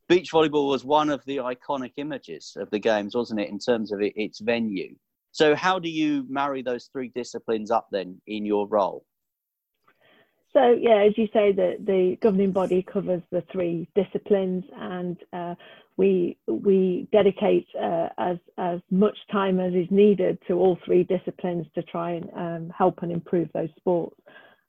Beach 0.09 0.33
volleyball 0.33 0.71
was 0.71 0.85
one 0.85 1.11
of 1.11 1.23
the 1.27 1.37
iconic 1.37 1.93
images 1.97 2.57
of 2.57 2.71
the 2.71 2.79
games, 2.79 3.15
wasn't 3.15 3.41
it, 3.41 3.51
in 3.51 3.59
terms 3.59 3.93
of 3.93 4.01
its 4.01 4.41
venue? 4.41 4.95
So, 5.33 5.55
how 5.55 5.79
do 5.79 5.89
you 5.89 6.27
marry 6.29 6.63
those 6.63 6.89
three 6.93 7.11
disciplines 7.15 7.71
up 7.71 7.89
then 7.91 8.21
in 8.27 8.45
your 8.45 8.67
role? 8.67 9.05
So, 10.53 10.73
yeah, 10.81 11.05
as 11.07 11.13
you 11.17 11.29
say, 11.33 11.53
the, 11.53 11.77
the 11.79 12.17
governing 12.23 12.53
body 12.53 12.83
covers 12.83 13.23
the 13.31 13.45
three 13.53 13.89
disciplines, 13.95 14.65
and 14.75 15.17
uh, 15.33 15.55
we 15.97 16.39
we 16.47 17.07
dedicate 17.13 17.67
uh, 17.79 18.09
as 18.17 18.39
as 18.57 18.81
much 18.91 19.17
time 19.31 19.61
as 19.61 19.75
is 19.75 19.89
needed 19.91 20.39
to 20.49 20.55
all 20.55 20.79
three 20.85 21.05
disciplines 21.05 21.67
to 21.75 21.83
try 21.83 22.13
and 22.13 22.31
um, 22.35 22.73
help 22.77 23.03
and 23.03 23.13
improve 23.13 23.49
those 23.53 23.69
sports. 23.77 24.17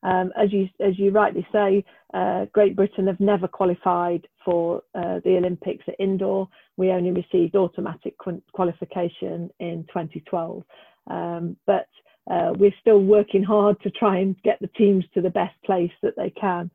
Um, 0.02 0.32
as 0.38 0.54
you 0.54 0.70
as 0.80 0.98
you 0.98 1.12
rightly 1.12 1.46
say, 1.52 1.84
uh, 2.14 2.46
Great 2.54 2.76
Britain 2.76 3.08
have 3.08 3.20
never 3.20 3.48
qualified 3.48 4.28
for 4.46 4.82
uh, 4.96 5.20
the 5.26 5.36
Olympics 5.38 5.84
at 5.88 5.96
indoor. 6.00 6.48
We 6.78 6.92
only 6.92 7.12
received 7.12 7.56
automatic 7.56 8.16
qualification 8.54 9.50
in 9.60 9.86
2012, 9.90 10.64
um, 11.08 11.58
but 11.66 11.88
uh, 12.32 12.54
we're 12.58 12.74
still 12.80 13.00
working 13.02 13.44
hard 13.44 13.82
to 13.82 13.92
try 13.92 14.20
and 14.20 14.42
get 14.44 14.60
the 14.62 14.68
teams 14.68 15.04
to 15.14 15.22
the 15.22 15.30
best 15.30 15.56
place 15.66 15.92
that 16.02 16.16
they 16.16 16.30
can. 16.30 16.72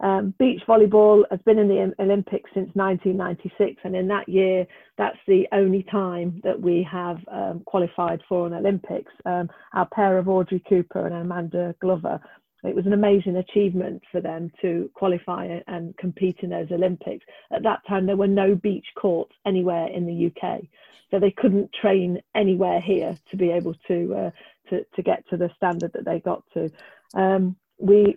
Um, 0.00 0.34
beach 0.38 0.60
volleyball 0.68 1.22
has 1.30 1.40
been 1.46 1.58
in 1.58 1.68
the 1.68 1.94
Olympics 2.00 2.50
since 2.52 2.68
1996, 2.74 3.80
and 3.84 3.94
in 3.94 4.08
that 4.08 4.28
year, 4.28 4.66
that's 4.98 5.18
the 5.28 5.46
only 5.52 5.84
time 5.84 6.40
that 6.42 6.60
we 6.60 6.86
have 6.90 7.18
um, 7.30 7.62
qualified 7.64 8.20
for 8.28 8.46
an 8.46 8.54
Olympics. 8.54 9.12
Um, 9.24 9.48
our 9.72 9.86
pair 9.86 10.18
of 10.18 10.28
Audrey 10.28 10.62
Cooper 10.68 11.06
and 11.06 11.14
Amanda 11.14 11.74
Glover 11.80 12.20
it 12.64 12.74
was 12.74 12.86
an 12.86 12.92
amazing 12.92 13.36
achievement 13.36 14.02
for 14.10 14.20
them 14.20 14.50
to 14.62 14.90
qualify 14.94 15.60
and 15.66 15.96
compete 15.96 16.38
in 16.40 16.50
those 16.50 16.70
Olympics. 16.70 17.24
At 17.52 17.62
that 17.62 17.86
time, 17.86 18.06
there 18.06 18.16
were 18.16 18.26
no 18.26 18.54
beach 18.54 18.86
courts 18.96 19.32
anywhere 19.46 19.86
in 19.88 20.06
the 20.06 20.26
UK, 20.26 20.62
so 21.10 21.18
they 21.18 21.30
couldn't 21.30 21.70
train 21.72 22.20
anywhere 22.34 22.80
here 22.80 23.16
to 23.30 23.36
be 23.36 23.50
able 23.50 23.74
to 23.88 24.14
uh, 24.14 24.30
to, 24.70 24.84
to 24.96 25.02
get 25.02 25.28
to 25.28 25.36
the 25.36 25.50
standard 25.56 25.92
that 25.92 26.04
they 26.04 26.20
got 26.20 26.42
to. 26.54 26.70
Um, 27.14 27.56
we 27.78 28.16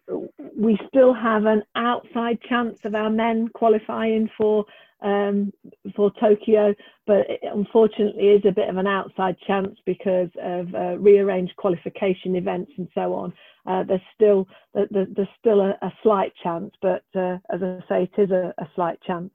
we 0.55 0.79
still 0.87 1.13
have 1.13 1.45
an 1.45 1.63
outside 1.75 2.39
chance 2.41 2.85
of 2.85 2.95
our 2.95 3.09
men 3.09 3.49
qualifying 3.49 4.29
for 4.37 4.65
um, 5.01 5.53
for 5.95 6.11
Tokyo, 6.19 6.73
but 7.05 7.29
it 7.29 7.39
unfortunately 7.43 8.29
is 8.29 8.43
a 8.45 8.51
bit 8.51 8.69
of 8.69 8.77
an 8.77 8.87
outside 8.87 9.37
chance 9.45 9.77
because 9.85 10.29
of 10.41 10.73
uh, 10.73 10.97
rearranged 10.97 11.55
qualification 11.55 12.35
events 12.35 12.71
and 12.77 12.87
so 12.95 13.13
on. 13.13 13.33
Uh, 13.65 13.83
there's 13.83 14.01
still 14.15 14.47
there's 14.73 15.27
still 15.39 15.61
a, 15.61 15.71
a 15.81 15.91
slight 16.01 16.33
chance, 16.41 16.71
but 16.81 17.03
uh, 17.15 17.37
as 17.49 17.61
I 17.61 17.79
say, 17.89 18.03
it 18.03 18.21
is 18.21 18.31
a, 18.31 18.53
a 18.57 18.67
slight 18.75 18.99
chance. 19.01 19.31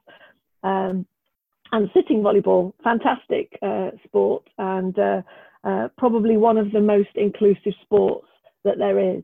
Um, 0.63 1.07
and 1.73 1.91
sitting 1.95 2.23
volleyball, 2.23 2.75
fantastic 2.85 3.59
uh, 3.63 3.91
sport, 4.05 4.49
and 4.59 4.99
uh, 4.99 5.23
uh, 5.65 5.89
probably 5.97 6.37
one 6.37 6.59
of 6.59 6.71
the 6.73 6.81
most 6.81 7.09
inclusive 7.15 7.73
sports 7.83 8.27
that 8.65 8.79
there 8.79 8.99
is. 8.99 9.23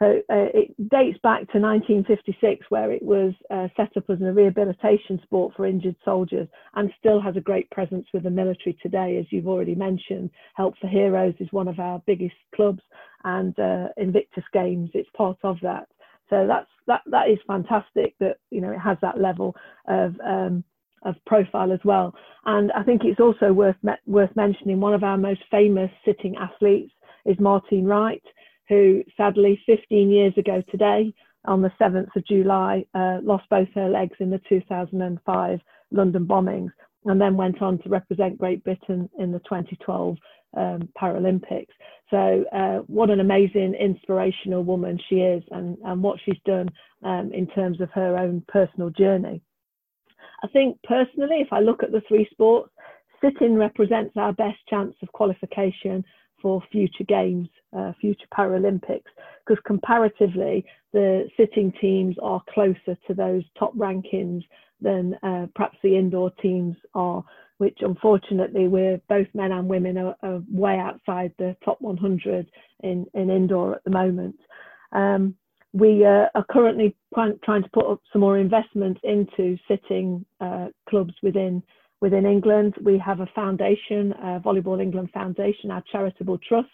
So 0.00 0.22
uh, 0.30 0.48
it 0.54 0.74
dates 0.88 1.18
back 1.22 1.40
to 1.52 1.60
1956, 1.60 2.66
where 2.70 2.90
it 2.90 3.02
was 3.02 3.34
uh, 3.50 3.68
set 3.76 3.94
up 3.98 4.04
as 4.08 4.18
a 4.22 4.32
rehabilitation 4.32 5.20
sport 5.24 5.52
for 5.54 5.66
injured 5.66 5.96
soldiers 6.06 6.48
and 6.74 6.90
still 6.98 7.20
has 7.20 7.36
a 7.36 7.40
great 7.42 7.70
presence 7.70 8.06
with 8.14 8.22
the 8.22 8.30
military 8.30 8.78
today, 8.82 9.18
as 9.18 9.26
you've 9.30 9.46
already 9.46 9.74
mentioned. 9.74 10.30
Help 10.54 10.74
for 10.80 10.88
Heroes 10.88 11.34
is 11.38 11.48
one 11.50 11.68
of 11.68 11.78
our 11.78 12.02
biggest 12.06 12.34
clubs, 12.54 12.80
and 13.24 13.58
uh, 13.58 13.88
Invictus 13.98 14.44
Games, 14.54 14.88
it's 14.94 15.10
part 15.14 15.36
of 15.44 15.58
that. 15.62 15.86
So 16.30 16.46
that's 16.46 16.70
that 16.86 17.02
that 17.06 17.28
is 17.28 17.38
fantastic 17.46 18.14
that 18.20 18.38
you 18.50 18.62
know 18.62 18.70
it 18.70 18.78
has 18.78 18.96
that 19.02 19.20
level 19.20 19.54
of 19.86 20.14
um, 20.24 20.64
of 21.02 21.16
profile 21.26 21.72
as 21.72 21.80
well. 21.84 22.14
And 22.46 22.72
I 22.72 22.84
think 22.84 23.02
it's 23.04 23.20
also 23.20 23.52
worth 23.52 23.76
worth 24.06 24.34
mentioning 24.34 24.80
one 24.80 24.94
of 24.94 25.04
our 25.04 25.18
most 25.18 25.42
famous 25.50 25.90
sitting 26.06 26.36
athletes 26.36 26.92
is 27.26 27.38
Martine 27.38 27.84
Wright 27.84 28.22
who 28.70 29.02
sadly 29.16 29.60
15 29.66 30.08
years 30.08 30.32
ago 30.38 30.62
today, 30.70 31.12
on 31.44 31.60
the 31.60 31.72
7th 31.80 32.14
of 32.14 32.26
July, 32.26 32.84
uh, 32.94 33.18
lost 33.22 33.44
both 33.50 33.68
her 33.74 33.88
legs 33.88 34.16
in 34.20 34.30
the 34.30 34.40
2005 34.48 35.60
London 35.90 36.26
bombings 36.26 36.70
and 37.06 37.20
then 37.20 37.36
went 37.36 37.60
on 37.62 37.78
to 37.78 37.88
represent 37.88 38.38
Great 38.38 38.62
Britain 38.62 39.08
in 39.18 39.32
the 39.32 39.38
2012 39.40 40.16
um, 40.56 40.88
Paralympics. 41.00 41.72
So, 42.10 42.44
uh, 42.52 42.78
what 42.86 43.10
an 43.10 43.20
amazing, 43.20 43.74
inspirational 43.74 44.64
woman 44.64 44.98
she 45.08 45.16
is, 45.16 45.42
and, 45.50 45.78
and 45.84 46.02
what 46.02 46.18
she's 46.24 46.40
done 46.44 46.68
um, 47.04 47.30
in 47.32 47.46
terms 47.48 47.80
of 47.80 47.90
her 47.92 48.18
own 48.18 48.42
personal 48.48 48.90
journey. 48.90 49.40
I 50.42 50.48
think 50.48 50.78
personally, 50.82 51.36
if 51.40 51.52
I 51.52 51.60
look 51.60 51.82
at 51.82 51.92
the 51.92 52.02
three 52.06 52.28
sports, 52.30 52.70
sitting 53.22 53.56
represents 53.56 54.16
our 54.16 54.32
best 54.32 54.58
chance 54.68 54.94
of 55.02 55.12
qualification 55.12 56.04
for 56.40 56.62
future 56.70 57.04
games, 57.04 57.48
uh, 57.76 57.92
future 58.00 58.26
Paralympics, 58.36 59.10
because 59.46 59.62
comparatively, 59.66 60.64
the 60.92 61.28
sitting 61.36 61.72
teams 61.80 62.16
are 62.22 62.42
closer 62.52 62.96
to 63.06 63.14
those 63.14 63.44
top 63.58 63.74
rankings 63.76 64.42
than 64.80 65.14
uh, 65.22 65.46
perhaps 65.54 65.78
the 65.82 65.96
indoor 65.96 66.30
teams 66.42 66.76
are, 66.94 67.22
which 67.58 67.78
unfortunately 67.80 68.68
we're 68.68 69.00
both 69.08 69.26
men 69.34 69.52
and 69.52 69.68
women 69.68 69.98
are, 69.98 70.16
are 70.22 70.42
way 70.50 70.78
outside 70.78 71.32
the 71.38 71.56
top 71.64 71.80
100 71.80 72.50
in, 72.82 73.06
in 73.14 73.30
indoor 73.30 73.76
at 73.76 73.84
the 73.84 73.90
moment. 73.90 74.36
Um, 74.92 75.34
we 75.72 76.04
uh, 76.04 76.26
are 76.34 76.44
currently 76.50 76.96
trying 77.14 77.62
to 77.62 77.70
put 77.72 77.86
up 77.86 78.00
some 78.12 78.20
more 78.20 78.38
investment 78.38 78.98
into 79.04 79.56
sitting 79.68 80.24
uh, 80.40 80.68
clubs 80.88 81.14
within 81.22 81.62
within 82.00 82.26
England. 82.26 82.74
We 82.82 82.98
have 82.98 83.20
a 83.20 83.26
foundation, 83.34 84.12
uh, 84.14 84.40
Volleyball 84.44 84.80
England 84.80 85.10
Foundation, 85.12 85.70
our 85.70 85.84
charitable 85.92 86.38
trust, 86.38 86.68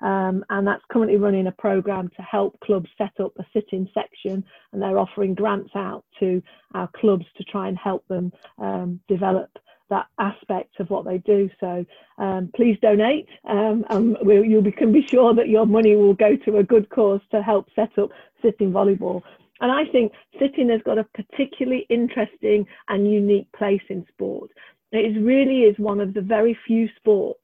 Um, 0.00 0.44
and 0.50 0.66
that's 0.66 0.84
currently 0.92 1.16
running 1.16 1.46
a 1.46 1.52
program 1.52 2.10
to 2.16 2.22
help 2.22 2.58
clubs 2.60 2.90
set 2.98 3.14
up 3.20 3.32
a 3.38 3.44
sitting 3.52 3.88
section, 3.94 4.44
and 4.72 4.82
they're 4.82 4.98
offering 4.98 5.34
grants 5.34 5.74
out 5.74 6.04
to 6.20 6.42
our 6.74 6.88
clubs 6.88 7.26
to 7.36 7.44
try 7.44 7.68
and 7.68 7.78
help 7.78 8.06
them 8.08 8.32
um, 8.58 9.00
develop 9.08 9.50
that 9.90 10.06
aspect 10.18 10.80
of 10.80 10.90
what 10.90 11.04
they 11.04 11.18
do. 11.18 11.48
So 11.60 11.86
um, 12.18 12.50
please 12.56 12.76
donate, 12.82 13.28
um, 13.44 13.84
and 13.90 14.16
we'll, 14.22 14.44
you 14.44 14.60
can 14.72 14.92
be 14.92 15.06
sure 15.06 15.34
that 15.34 15.48
your 15.48 15.66
money 15.66 15.94
will 15.96 16.14
go 16.14 16.36
to 16.36 16.58
a 16.58 16.64
good 16.64 16.88
cause 16.90 17.20
to 17.30 17.42
help 17.42 17.68
set 17.74 17.96
up 17.98 18.10
sitting 18.42 18.72
volleyball. 18.72 19.22
And 19.60 19.70
I 19.70 19.84
think 19.90 20.12
sitting 20.38 20.68
has 20.70 20.80
got 20.82 20.98
a 20.98 21.04
particularly 21.14 21.86
interesting 21.88 22.66
and 22.88 23.10
unique 23.10 23.50
place 23.52 23.82
in 23.88 24.04
sport. 24.12 24.50
It 24.92 25.20
really 25.20 25.62
is 25.62 25.78
one 25.78 26.00
of 26.00 26.14
the 26.14 26.20
very 26.20 26.56
few 26.66 26.88
sports, 26.96 27.40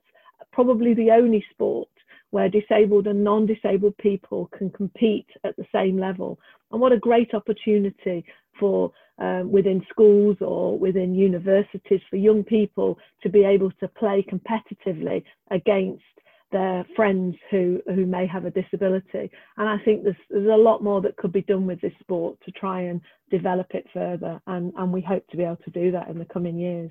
probably 0.52 0.94
the 0.94 1.10
only 1.10 1.44
sport, 1.50 1.88
where 2.30 2.48
disabled 2.48 3.06
and 3.06 3.24
non-disabled 3.24 3.96
people 3.98 4.48
can 4.56 4.70
compete 4.70 5.26
at 5.44 5.56
the 5.56 5.66
same 5.72 5.98
level. 5.98 6.38
And 6.70 6.80
what 6.80 6.92
a 6.92 6.98
great 6.98 7.34
opportunity 7.34 8.24
for 8.58 8.92
um, 9.18 9.50
within 9.50 9.84
schools 9.90 10.36
or 10.40 10.78
within 10.78 11.14
universities 11.14 12.00
for 12.08 12.16
young 12.16 12.44
people 12.44 12.98
to 13.22 13.28
be 13.28 13.44
able 13.44 13.70
to 13.72 13.88
play 13.88 14.24
competitively 14.30 15.22
against 15.50 16.02
their 16.52 16.84
friends 16.96 17.36
who 17.50 17.80
who 17.86 18.06
may 18.06 18.26
have 18.26 18.44
a 18.44 18.50
disability. 18.50 19.30
And 19.56 19.68
i 19.68 19.78
think 19.84 20.04
there's 20.04 20.16
there's 20.28 20.46
a 20.46 20.62
lot 20.62 20.82
more 20.82 21.00
that 21.02 21.16
could 21.16 21.32
be 21.32 21.42
done 21.42 21.66
with 21.66 21.80
this 21.80 21.92
sport 22.00 22.38
to 22.44 22.50
try 22.52 22.82
and 22.82 23.00
develop 23.30 23.68
it 23.70 23.86
further. 23.92 24.40
And 24.46 24.72
and 24.76 24.92
we 24.92 25.00
hope 25.00 25.26
to 25.28 25.36
be 25.36 25.44
able 25.44 25.58
to 25.64 25.70
do 25.70 25.90
that 25.92 26.08
in 26.08 26.18
the 26.18 26.24
coming 26.24 26.58
years. 26.58 26.90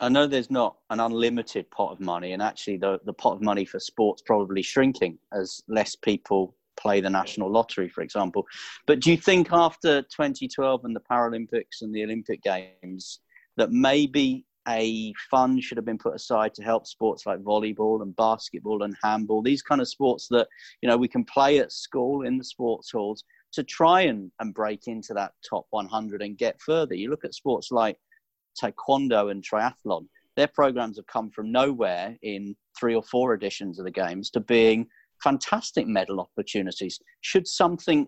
I 0.00 0.08
know 0.08 0.26
there's 0.26 0.50
not 0.50 0.76
an 0.90 1.00
unlimited 1.00 1.70
pot 1.70 1.92
of 1.92 2.00
money, 2.00 2.32
and 2.32 2.42
actually, 2.42 2.76
the, 2.76 3.00
the 3.04 3.12
pot 3.12 3.34
of 3.34 3.42
money 3.42 3.64
for 3.64 3.80
sports 3.80 4.22
probably 4.22 4.62
shrinking 4.62 5.18
as 5.32 5.60
less 5.66 5.96
people 5.96 6.54
play 6.76 7.00
the 7.00 7.10
national 7.10 7.50
lottery, 7.50 7.88
for 7.88 8.02
example. 8.02 8.46
But 8.86 9.00
do 9.00 9.10
you 9.10 9.16
think 9.16 9.48
after 9.52 10.02
2012 10.02 10.84
and 10.84 10.94
the 10.94 11.00
Paralympics 11.00 11.82
and 11.82 11.92
the 11.92 12.04
Olympic 12.04 12.42
Games 12.42 13.20
that 13.56 13.72
maybe 13.72 14.46
a 14.68 15.12
fund 15.30 15.62
should 15.62 15.78
have 15.78 15.84
been 15.84 15.98
put 15.98 16.14
aside 16.14 16.54
to 16.54 16.62
help 16.62 16.86
sports 16.86 17.26
like 17.26 17.38
volleyball 17.40 18.02
and 18.02 18.14
basketball 18.16 18.82
and 18.82 18.96
handball, 19.02 19.42
these 19.42 19.62
kind 19.62 19.80
of 19.80 19.88
sports 19.88 20.28
that 20.30 20.48
you 20.82 20.88
know 20.88 20.96
we 20.96 21.08
can 21.08 21.24
play 21.24 21.58
at 21.58 21.72
school 21.72 22.26
in 22.26 22.38
the 22.38 22.44
sports 22.44 22.90
halls 22.90 23.24
to 23.52 23.62
try 23.62 24.02
and, 24.02 24.30
and 24.40 24.54
break 24.54 24.86
into 24.86 25.14
that 25.14 25.32
top 25.48 25.66
100 25.70 26.22
and 26.22 26.36
get 26.36 26.60
further. 26.60 26.94
You 26.94 27.10
look 27.10 27.24
at 27.24 27.34
sports 27.34 27.70
like 27.70 27.96
taekwondo 28.62 29.30
and 29.30 29.42
triathlon, 29.42 30.06
their 30.36 30.48
programs 30.48 30.98
have 30.98 31.06
come 31.06 31.30
from 31.30 31.50
nowhere 31.50 32.16
in 32.22 32.54
three 32.78 32.94
or 32.94 33.02
four 33.02 33.34
editions 33.34 33.78
of 33.78 33.84
the 33.84 33.90
games 33.90 34.30
to 34.30 34.40
being 34.40 34.86
fantastic 35.22 35.86
medal 35.86 36.20
opportunities. 36.20 37.00
Should 37.22 37.46
something 37.46 38.06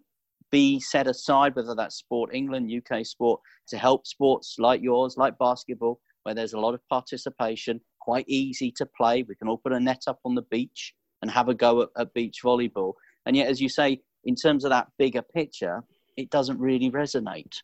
be 0.50 0.80
set 0.80 1.06
aside, 1.06 1.54
whether 1.54 1.74
that's 1.74 1.96
Sport 1.96 2.34
England, 2.34 2.70
UK 2.72 3.06
sport, 3.06 3.40
to 3.68 3.78
help 3.78 4.06
sports 4.06 4.56
like 4.58 4.82
yours, 4.82 5.16
like 5.16 5.38
basketball, 5.38 6.00
where 6.30 6.34
there's 6.36 6.52
a 6.52 6.60
lot 6.60 6.74
of 6.74 6.88
participation, 6.88 7.80
quite 7.98 8.24
easy 8.28 8.70
to 8.70 8.86
play. 8.86 9.24
We 9.24 9.34
can 9.34 9.48
all 9.48 9.58
put 9.58 9.72
a 9.72 9.80
net 9.80 10.02
up 10.06 10.20
on 10.24 10.36
the 10.36 10.42
beach 10.42 10.94
and 11.22 11.30
have 11.30 11.48
a 11.48 11.54
go 11.54 11.82
at, 11.82 11.88
at 11.96 12.14
beach 12.14 12.38
volleyball. 12.44 12.92
And 13.26 13.34
yet, 13.34 13.48
as 13.48 13.60
you 13.60 13.68
say, 13.68 14.00
in 14.24 14.36
terms 14.36 14.64
of 14.64 14.70
that 14.70 14.86
bigger 14.96 15.22
picture, 15.22 15.82
it 16.16 16.30
doesn't 16.30 16.60
really 16.60 16.88
resonate. 16.88 17.56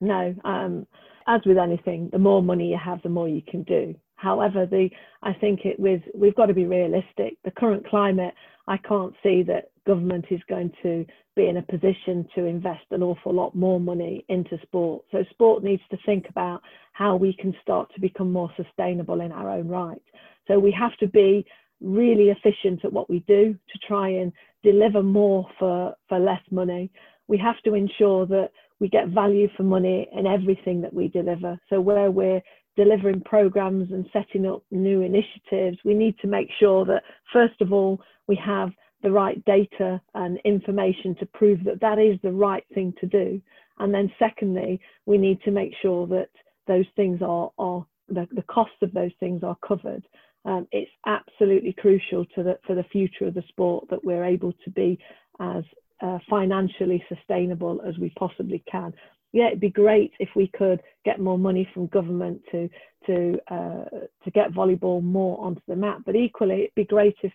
No, 0.00 0.34
um, 0.44 0.88
as 1.28 1.40
with 1.46 1.56
anything, 1.56 2.08
the 2.10 2.18
more 2.18 2.42
money 2.42 2.70
you 2.70 2.78
have, 2.84 3.00
the 3.02 3.08
more 3.08 3.28
you 3.28 3.42
can 3.48 3.62
do. 3.62 3.94
However, 4.16 4.66
the 4.66 4.90
I 5.22 5.32
think 5.32 5.60
it 5.64 5.78
with 5.78 6.02
we've 6.12 6.34
got 6.34 6.46
to 6.46 6.54
be 6.54 6.66
realistic. 6.66 7.38
The 7.44 7.52
current 7.52 7.86
climate, 7.88 8.34
I 8.66 8.76
can't 8.76 9.14
see 9.22 9.44
that 9.44 9.69
government 9.86 10.26
is 10.30 10.40
going 10.48 10.70
to 10.82 11.04
be 11.36 11.48
in 11.48 11.56
a 11.56 11.62
position 11.62 12.26
to 12.34 12.44
invest 12.44 12.84
an 12.90 13.02
awful 13.02 13.32
lot 13.32 13.54
more 13.54 13.80
money 13.80 14.24
into 14.28 14.58
sport. 14.62 15.04
So 15.10 15.24
sport 15.30 15.64
needs 15.64 15.82
to 15.90 15.98
think 16.04 16.26
about 16.28 16.60
how 16.92 17.16
we 17.16 17.34
can 17.38 17.54
start 17.62 17.90
to 17.94 18.00
become 18.00 18.32
more 18.32 18.50
sustainable 18.56 19.20
in 19.20 19.32
our 19.32 19.50
own 19.50 19.68
right. 19.68 20.02
So 20.48 20.58
we 20.58 20.72
have 20.72 20.96
to 20.98 21.06
be 21.06 21.46
really 21.80 22.28
efficient 22.28 22.84
at 22.84 22.92
what 22.92 23.08
we 23.08 23.20
do 23.20 23.54
to 23.54 23.78
try 23.86 24.08
and 24.08 24.32
deliver 24.62 25.02
more 25.02 25.46
for, 25.58 25.94
for 26.08 26.18
less 26.18 26.42
money. 26.50 26.90
We 27.28 27.38
have 27.38 27.60
to 27.64 27.74
ensure 27.74 28.26
that 28.26 28.50
we 28.80 28.88
get 28.88 29.08
value 29.08 29.48
for 29.56 29.62
money 29.62 30.08
in 30.16 30.26
everything 30.26 30.80
that 30.82 30.92
we 30.92 31.08
deliver. 31.08 31.58
So 31.68 31.80
where 31.80 32.10
we're 32.10 32.42
delivering 32.76 33.20
programs 33.22 33.92
and 33.92 34.06
setting 34.12 34.46
up 34.46 34.62
new 34.70 35.02
initiatives, 35.02 35.78
we 35.84 35.94
need 35.94 36.16
to 36.20 36.26
make 36.26 36.48
sure 36.58 36.84
that 36.86 37.02
first 37.32 37.60
of 37.60 37.72
all 37.72 38.00
we 38.26 38.36
have 38.36 38.70
the 39.02 39.10
right 39.10 39.42
data 39.44 40.00
and 40.14 40.38
information 40.44 41.14
to 41.16 41.26
prove 41.26 41.64
that 41.64 41.80
that 41.80 41.98
is 41.98 42.18
the 42.22 42.32
right 42.32 42.64
thing 42.74 42.92
to 43.00 43.06
do. 43.06 43.40
And 43.78 43.94
then 43.94 44.12
secondly, 44.18 44.80
we 45.06 45.18
need 45.18 45.40
to 45.42 45.50
make 45.50 45.72
sure 45.80 46.06
that 46.08 46.28
those 46.66 46.86
things 46.96 47.20
are, 47.22 47.50
are 47.58 47.86
the, 48.08 48.28
the 48.32 48.42
costs 48.42 48.76
of 48.82 48.92
those 48.92 49.12
things 49.20 49.42
are 49.42 49.56
covered. 49.66 50.04
Um, 50.44 50.66
it's 50.72 50.90
absolutely 51.06 51.74
crucial 51.78 52.24
to 52.34 52.42
the, 52.42 52.58
for 52.66 52.74
the 52.74 52.84
future 52.84 53.26
of 53.26 53.34
the 53.34 53.44
sport 53.48 53.88
that 53.90 54.04
we're 54.04 54.24
able 54.24 54.52
to 54.64 54.70
be 54.70 54.98
as 55.40 55.64
uh, 56.02 56.18
financially 56.28 57.04
sustainable 57.08 57.80
as 57.86 57.98
we 57.98 58.10
possibly 58.18 58.62
can. 58.70 58.92
Yeah, 59.32 59.48
it'd 59.48 59.60
be 59.60 59.70
great 59.70 60.12
if 60.18 60.30
we 60.34 60.48
could 60.48 60.80
get 61.04 61.20
more 61.20 61.38
money 61.38 61.68
from 61.72 61.86
government 61.86 62.42
to 62.50 62.68
to 63.06 63.38
uh, 63.50 63.84
to 64.24 64.30
get 64.32 64.52
volleyball 64.52 65.02
more 65.02 65.42
onto 65.44 65.60
the 65.68 65.76
map. 65.76 66.00
But 66.04 66.16
equally, 66.16 66.62
it'd 66.62 66.74
be 66.74 66.84
great 66.84 67.14
if 67.22 67.32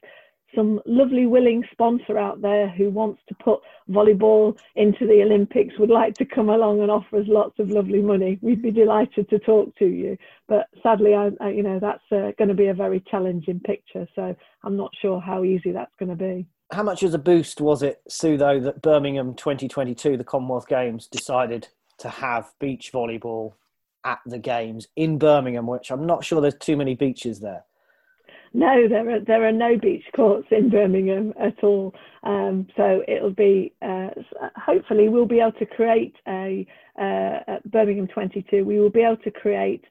some 0.55 0.79
lovely 0.85 1.25
willing 1.25 1.63
sponsor 1.71 2.17
out 2.17 2.41
there 2.41 2.69
who 2.69 2.89
wants 2.89 3.21
to 3.27 3.35
put 3.35 3.59
volleyball 3.89 4.57
into 4.75 5.05
the 5.05 5.21
Olympics 5.21 5.77
would 5.77 5.89
like 5.89 6.15
to 6.15 6.25
come 6.25 6.49
along 6.49 6.81
and 6.81 6.89
offer 6.89 7.17
us 7.17 7.27
lots 7.27 7.59
of 7.59 7.69
lovely 7.69 8.01
money. 8.01 8.39
We'd 8.41 8.61
be 8.61 8.71
delighted 8.71 9.29
to 9.29 9.39
talk 9.39 9.75
to 9.77 9.85
you. 9.85 10.17
But 10.47 10.67
sadly, 10.81 11.13
I, 11.13 11.31
I 11.39 11.49
you 11.49 11.63
know 11.63 11.79
that's 11.79 12.03
uh, 12.11 12.31
going 12.37 12.49
to 12.49 12.53
be 12.53 12.67
a 12.67 12.73
very 12.73 13.03
challenging 13.11 13.59
picture. 13.59 14.07
So 14.15 14.35
I'm 14.63 14.77
not 14.77 14.91
sure 15.01 15.19
how 15.19 15.43
easy 15.43 15.71
that's 15.71 15.95
going 15.99 16.09
to 16.09 16.15
be 16.15 16.47
how 16.71 16.83
much 16.83 17.03
of 17.03 17.13
a 17.13 17.19
boost 17.19 17.61
was 17.61 17.83
it, 17.83 18.01
Sue, 18.09 18.37
though, 18.37 18.59
that 18.59 18.81
Birmingham 18.81 19.35
2022, 19.35 20.17
the 20.17 20.23
Commonwealth 20.23 20.67
Games, 20.67 21.07
decided 21.07 21.67
to 21.99 22.09
have 22.09 22.51
beach 22.59 22.91
volleyball 22.91 23.53
at 24.03 24.19
the 24.25 24.39
games 24.39 24.87
in 24.95 25.17
Birmingham, 25.17 25.67
which 25.67 25.91
I'm 25.91 26.05
not 26.05 26.23
sure 26.23 26.41
there's 26.41 26.55
too 26.55 26.77
many 26.77 26.95
beaches 26.95 27.39
there. 27.39 27.63
No, 28.55 28.87
there 28.87 29.09
are 29.09 29.19
there 29.19 29.45
are 29.45 29.51
no 29.51 29.77
beach 29.77 30.05
courts 30.15 30.47
in 30.49 30.69
Birmingham 30.69 31.33
at 31.37 31.61
all. 31.61 31.93
Um, 32.23 32.67
so 32.77 33.03
it'll 33.05 33.33
be 33.33 33.73
uh, 33.81 34.11
hopefully 34.55 35.09
we'll 35.09 35.25
be 35.25 35.41
able 35.41 35.59
to 35.59 35.65
create 35.65 36.15
a 36.25 36.65
uh, 36.97 37.57
Birmingham 37.65 38.07
22. 38.07 38.63
We 38.63 38.79
will 38.79 38.89
be 38.89 39.01
able 39.01 39.21
to 39.25 39.31
create 39.31 39.83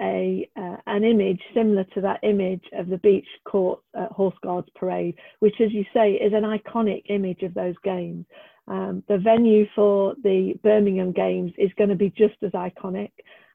a 0.00 0.48
uh, 0.56 0.78
an 0.88 1.04
image 1.04 1.40
similar 1.54 1.84
to 1.94 2.00
that 2.00 2.18
image 2.24 2.64
of 2.76 2.88
the 2.88 2.98
beach 2.98 3.28
court 3.44 3.82
uh, 3.96 4.06
horse 4.06 4.36
guards 4.42 4.68
parade, 4.74 5.14
which, 5.38 5.54
as 5.60 5.72
you 5.72 5.84
say, 5.94 6.14
is 6.14 6.32
an 6.32 6.42
iconic 6.42 7.04
image 7.10 7.44
of 7.44 7.54
those 7.54 7.76
games. 7.84 8.26
Um, 8.66 9.04
the 9.06 9.18
venue 9.18 9.66
for 9.76 10.16
the 10.24 10.54
Birmingham 10.64 11.12
Games 11.12 11.52
is 11.56 11.70
going 11.78 11.90
to 11.90 11.96
be 11.96 12.10
just 12.10 12.34
as 12.42 12.50
iconic 12.50 13.12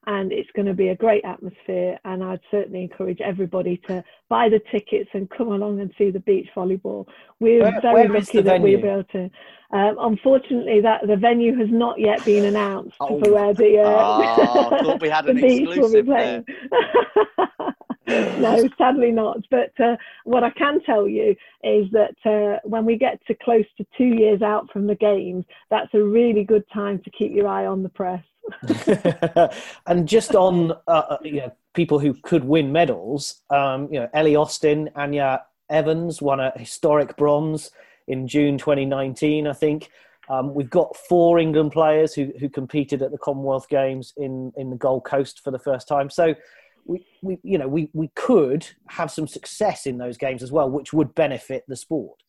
and 0.07 0.31
it's 0.31 0.49
going 0.55 0.65
to 0.65 0.73
be 0.73 0.89
a 0.89 0.95
great 0.95 1.23
atmosphere. 1.23 1.99
And 2.05 2.23
I'd 2.23 2.41
certainly 2.51 2.83
encourage 2.83 3.21
everybody 3.21 3.77
to 3.87 4.03
buy 4.29 4.49
the 4.49 4.61
tickets 4.71 5.09
and 5.13 5.29
come 5.29 5.47
along 5.47 5.79
and 5.79 5.93
see 5.97 6.11
the 6.11 6.19
beach 6.19 6.49
volleyball. 6.55 7.05
We're 7.39 7.61
where, 7.61 7.81
very 7.81 7.93
where 7.93 8.19
lucky 8.19 8.41
that 8.41 8.61
we'll 8.61 8.81
be 8.81 8.87
able 8.87 9.03
to. 9.05 9.29
Um, 9.71 9.95
unfortunately, 9.99 10.81
that 10.81 11.07
the 11.07 11.15
venue 11.15 11.57
has 11.57 11.69
not 11.71 11.99
yet 11.99 12.23
been 12.25 12.45
announced 12.45 12.95
oh. 12.99 13.19
for 13.19 13.33
where 13.33 13.53
the, 13.53 13.79
uh, 13.79 14.35
oh, 14.37 14.83
thought 14.83 15.01
we 15.01 15.09
had 15.09 15.25
an 15.29 15.35
the 15.35 15.41
beach 15.41 15.77
will 15.77 15.91
be 15.91 16.03
playing. 16.03 16.45
no, 18.07 18.69
sadly 18.77 19.11
not. 19.11 19.37
But 19.49 19.71
uh, 19.83 19.95
what 20.25 20.43
I 20.43 20.51
can 20.51 20.81
tell 20.83 21.07
you 21.07 21.35
is 21.63 21.87
that 21.91 22.15
uh, 22.25 22.59
when 22.67 22.85
we 22.85 22.97
get 22.97 23.25
to 23.27 23.35
close 23.35 23.65
to 23.77 23.85
two 23.97 24.15
years 24.15 24.41
out 24.41 24.69
from 24.71 24.87
the 24.87 24.95
games, 24.95 25.45
that's 25.69 25.93
a 25.93 26.03
really 26.03 26.43
good 26.43 26.65
time 26.73 26.99
to 27.03 27.09
keep 27.09 27.31
your 27.33 27.47
eye 27.47 27.65
on 27.65 27.83
the 27.83 27.89
press. 27.89 28.23
and 29.87 30.07
just 30.07 30.35
on 30.35 30.71
uh, 30.71 30.75
uh, 30.87 31.17
you 31.23 31.37
know, 31.37 31.51
people 31.73 31.99
who 31.99 32.13
could 32.23 32.43
win 32.43 32.71
medals, 32.71 33.41
um, 33.49 33.87
you 33.91 33.99
know, 33.99 34.09
Ellie 34.13 34.35
Austin, 34.35 34.89
Anya 34.95 35.43
Evans 35.69 36.21
won 36.21 36.39
a 36.39 36.51
historic 36.57 37.15
bronze 37.17 37.71
in 38.07 38.27
June 38.27 38.57
2019, 38.57 39.47
I 39.47 39.53
think. 39.53 39.89
Um, 40.29 40.53
we've 40.53 40.69
got 40.69 40.95
four 40.95 41.39
England 41.39 41.71
players 41.71 42.13
who, 42.13 42.31
who 42.39 42.49
competed 42.49 43.01
at 43.01 43.11
the 43.11 43.17
Commonwealth 43.17 43.67
Games 43.67 44.13
in, 44.15 44.53
in 44.55 44.69
the 44.69 44.77
Gold 44.77 45.03
Coast 45.03 45.41
for 45.43 45.51
the 45.51 45.59
first 45.59 45.87
time. 45.87 46.09
So 46.09 46.35
we, 46.85 47.05
we 47.21 47.39
you 47.43 47.57
know 47.57 47.67
we, 47.67 47.89
we 47.93 48.09
could 48.15 48.67
have 48.87 49.11
some 49.11 49.27
success 49.27 49.85
in 49.85 49.97
those 49.97 50.17
games 50.17 50.43
as 50.43 50.51
well, 50.51 50.69
which 50.69 50.93
would 50.93 51.15
benefit 51.15 51.63
the 51.67 51.75
sport. 51.75 52.23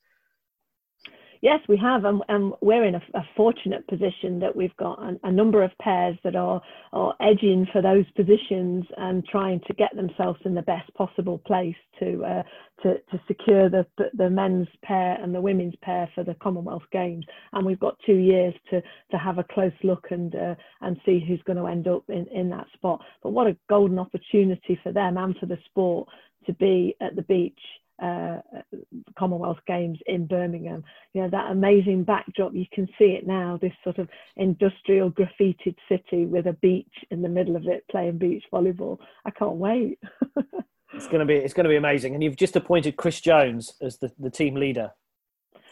Yes, 1.44 1.60
we 1.68 1.76
have, 1.76 2.06
and, 2.06 2.22
and 2.30 2.54
we're 2.62 2.86
in 2.86 2.94
a, 2.94 3.02
a, 3.12 3.22
fortunate 3.36 3.86
position 3.86 4.38
that 4.40 4.56
we've 4.56 4.74
got 4.78 4.98
a, 4.98 5.14
a, 5.24 5.30
number 5.30 5.62
of 5.62 5.72
pairs 5.78 6.16
that 6.24 6.34
are 6.34 6.62
are 6.94 7.14
edging 7.20 7.66
for 7.70 7.82
those 7.82 8.06
positions 8.12 8.86
and 8.96 9.22
trying 9.26 9.60
to 9.66 9.74
get 9.74 9.94
themselves 9.94 10.40
in 10.46 10.54
the 10.54 10.62
best 10.62 10.90
possible 10.94 11.36
place 11.46 11.76
to 11.98 12.24
uh, 12.24 12.42
to, 12.82 12.94
to 13.10 13.20
secure 13.28 13.68
the 13.68 13.84
the 14.14 14.30
men's 14.30 14.68
pair 14.82 15.18
and 15.22 15.34
the 15.34 15.40
women's 15.42 15.74
pair 15.82 16.08
for 16.14 16.24
the 16.24 16.32
Commonwealth 16.42 16.88
Games. 16.92 17.26
And 17.52 17.66
we've 17.66 17.78
got 17.78 17.98
two 18.06 18.16
years 18.16 18.54
to 18.70 18.80
to 19.10 19.18
have 19.18 19.36
a 19.36 19.44
close 19.44 19.78
look 19.82 20.06
and 20.12 20.34
uh, 20.34 20.54
and 20.80 20.96
see 21.04 21.22
who's 21.28 21.42
going 21.42 21.58
to 21.58 21.66
end 21.66 21.86
up 21.88 22.04
in 22.08 22.26
in 22.28 22.48
that 22.50 22.68
spot. 22.72 23.02
But 23.22 23.32
what 23.32 23.48
a 23.48 23.56
golden 23.68 23.98
opportunity 23.98 24.80
for 24.82 24.92
them 24.92 25.18
and 25.18 25.36
for 25.36 25.44
the 25.44 25.58
sport 25.66 26.08
to 26.46 26.54
be 26.54 26.96
at 27.02 27.16
the 27.16 27.22
beach 27.22 27.60
uh, 28.02 28.38
Commonwealth 29.18 29.58
Games 29.66 29.98
in 30.06 30.26
Birmingham. 30.26 30.84
You 31.12 31.22
know, 31.22 31.30
that 31.30 31.50
amazing 31.50 32.04
backdrop, 32.04 32.54
you 32.54 32.66
can 32.72 32.86
see 32.98 33.16
it 33.16 33.26
now, 33.26 33.58
this 33.60 33.72
sort 33.82 33.98
of 33.98 34.08
industrial 34.36 35.10
graffitied 35.10 35.76
city 35.88 36.26
with 36.26 36.46
a 36.46 36.54
beach 36.54 36.92
in 37.10 37.22
the 37.22 37.28
middle 37.28 37.56
of 37.56 37.66
it 37.66 37.84
playing 37.90 38.18
beach 38.18 38.44
volleyball. 38.52 38.98
I 39.24 39.30
can't 39.30 39.56
wait. 39.56 39.98
it's 40.94 41.06
going 41.06 41.20
to 41.20 41.26
be 41.26 41.34
it's 41.34 41.54
going 41.54 41.64
to 41.64 41.70
be 41.70 41.76
amazing 41.76 42.14
and 42.14 42.22
you've 42.22 42.36
just 42.36 42.56
appointed 42.56 42.96
Chris 42.96 43.20
Jones 43.20 43.74
as 43.80 43.98
the, 43.98 44.12
the 44.18 44.30
team 44.30 44.54
leader 44.54 44.92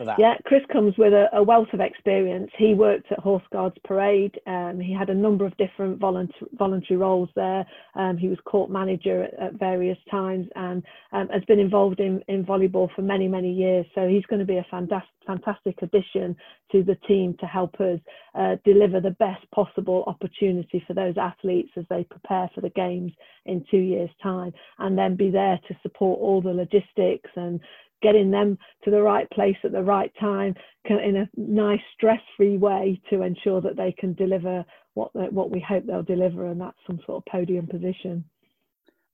for 0.03 0.07
that? 0.07 0.19
Yeah, 0.19 0.35
Chris 0.45 0.62
comes 0.73 0.95
with 0.99 1.12
a, 1.12 1.27
a 1.33 1.43
wealth 1.43 1.69
of 1.73 1.81
experience. 1.81 2.51
He 2.59 2.75
worked 2.75 3.11
at 3.12 3.19
Horse 3.19 3.43
Guards 3.53 3.77
Parade. 3.85 4.38
Um, 4.47 4.81
he 4.81 4.93
had 4.93 5.11
a 5.11 5.15
number 5.15 5.47
of 5.47 5.57
different 5.57 5.99
voluntary, 5.99 6.51
voluntary 6.55 6.99
roles 6.99 7.29
there. 7.35 7.65
Um, 7.95 8.17
he 8.17 8.29
was 8.29 8.38
court 8.45 8.71
manager 8.71 9.25
at, 9.25 9.35
at 9.35 9.53
various 9.55 9.99
times 10.11 10.47
and 10.57 10.83
um, 11.12 11.29
has 11.29 11.45
been 11.45 11.59
involved 11.59 12.01
in, 12.01 12.23
in 12.29 12.45
volleyball 12.45 12.88
for 12.95 13.03
many, 13.03 13.29
many 13.29 13.53
years. 13.53 13.87
So 13.95 14.09
he's 14.09 14.27
going 14.27 14.41
to 14.41 14.47
be 14.47 14.59
a 14.59 14.67
fantastic, 14.71 15.11
fantastic 15.27 15.77
addition 15.83 16.37
to 16.73 16.83
the 16.83 16.97
team 17.07 17.37
to 17.41 17.47
help 17.47 17.81
us 17.81 18.01
uh, 18.35 18.57
deliver 18.65 19.01
the 19.01 19.17
best 19.19 19.49
possible 19.55 20.05
opportunity 20.07 20.83
for 20.87 20.95
those 20.95 21.15
athletes 21.17 21.71
as 21.77 21.85
they 21.88 22.05
prepare 22.05 22.51
for 22.55 22.61
the 22.61 22.71
games 22.71 23.12
in 23.45 23.65
two 23.71 23.79
years' 23.79 24.11
time, 24.23 24.53
and 24.79 24.97
then 24.97 25.17
be 25.17 25.31
there 25.31 25.59
to 25.69 25.75
support 25.83 26.21
all 26.21 26.41
the 26.41 26.53
logistics 26.53 27.31
and 27.37 27.61
getting 28.03 28.31
them 28.31 28.59
to 28.85 28.91
the 28.91 29.03
right 29.03 29.29
place 29.31 29.57
at 29.65 29.73
the 29.73 29.83
right 29.83 30.12
time 30.21 30.55
in 30.85 31.17
a 31.17 31.31
nice 31.37 31.81
stress-free 31.95 32.59
way 32.59 33.01
to 33.09 33.23
ensure 33.23 33.61
that 33.61 33.77
they 33.77 33.93
can 33.99 34.15
deliver 34.15 34.65
what 34.95 35.11
what 35.33 35.51
we 35.51 35.61
hope 35.61 35.87
they'll 35.87 36.03
deliver 36.03 36.47
and 36.47 36.61
that's 36.61 36.77
some 36.87 36.99
sort 37.07 37.23
of 37.23 37.33
podium 37.33 37.67
position 37.67 38.25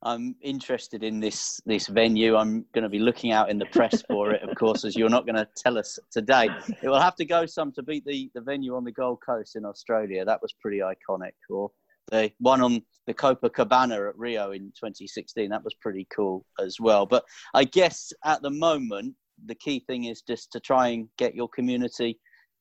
I'm 0.03 0.37
interested 0.41 1.03
in 1.03 1.19
this 1.19 1.61
this 1.67 1.89
venue. 1.89 2.37
I'm 2.37 2.65
going 2.73 2.85
to 2.85 2.89
be 2.89 3.01
looking 3.01 3.33
out 3.33 3.51
in 3.51 3.59
the 3.59 3.67
press 3.67 4.01
for 4.03 4.31
it, 4.31 4.43
of 4.43 4.57
course, 4.57 4.85
as 4.85 4.95
you're 4.95 5.09
not 5.09 5.27
going 5.27 5.37
to 5.37 5.49
tell 5.57 5.77
us 5.77 5.99
today. 6.11 6.49
It 6.83 6.89
will 6.89 7.01
have 7.01 7.17
to 7.17 7.25
go 7.25 7.47
some 7.47 7.73
to 7.73 7.83
beat 7.83 8.05
the, 8.05 8.31
the 8.33 8.41
venue 8.41 8.77
on 8.77 8.85
the 8.85 8.93
Gold 8.93 9.19
Coast 9.27 9.57
in 9.57 9.65
Australia. 9.65 10.25
That 10.25 10.41
was 10.41 10.53
pretty 10.53 10.79
iconic. 10.79 11.33
Or 11.51 11.73
the 12.11 12.31
one 12.39 12.61
on 12.61 12.83
the 13.07 13.15
Copacabana 13.15 14.11
at 14.11 14.19
Rio 14.19 14.53
in 14.53 14.73
2016. 14.77 15.49
That 15.51 15.65
was 15.65 15.75
pretty 15.75 16.07
cool 16.15 16.45
as 16.61 16.79
well. 16.79 17.07
But 17.07 17.25
I 17.55 17.65
guess 17.65 18.13
at 18.25 18.43
the 18.43 18.51
moment, 18.51 19.15
the 19.47 19.55
key 19.55 19.81
thing 19.87 20.05
is 20.05 20.23
just 20.23 20.53
to 20.53 20.61
try 20.61 20.89
and 20.89 21.09
get 21.17 21.35
your 21.35 21.49
community 21.49 22.19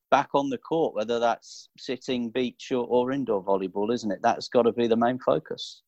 back 0.10 0.30
on 0.34 0.50
the 0.50 0.58
court, 0.58 0.96
whether 0.96 1.20
that's 1.20 1.70
sitting, 1.78 2.30
beach, 2.30 2.72
or, 2.72 2.86
or 2.86 3.12
indoor 3.12 3.44
volleyball, 3.44 3.94
isn't 3.94 4.12
it? 4.12 4.20
That's 4.22 4.48
got 4.48 4.64
to 4.64 4.72
be 4.72 4.88
the 4.88 4.96
main 4.96 5.20
focus. 5.20 5.82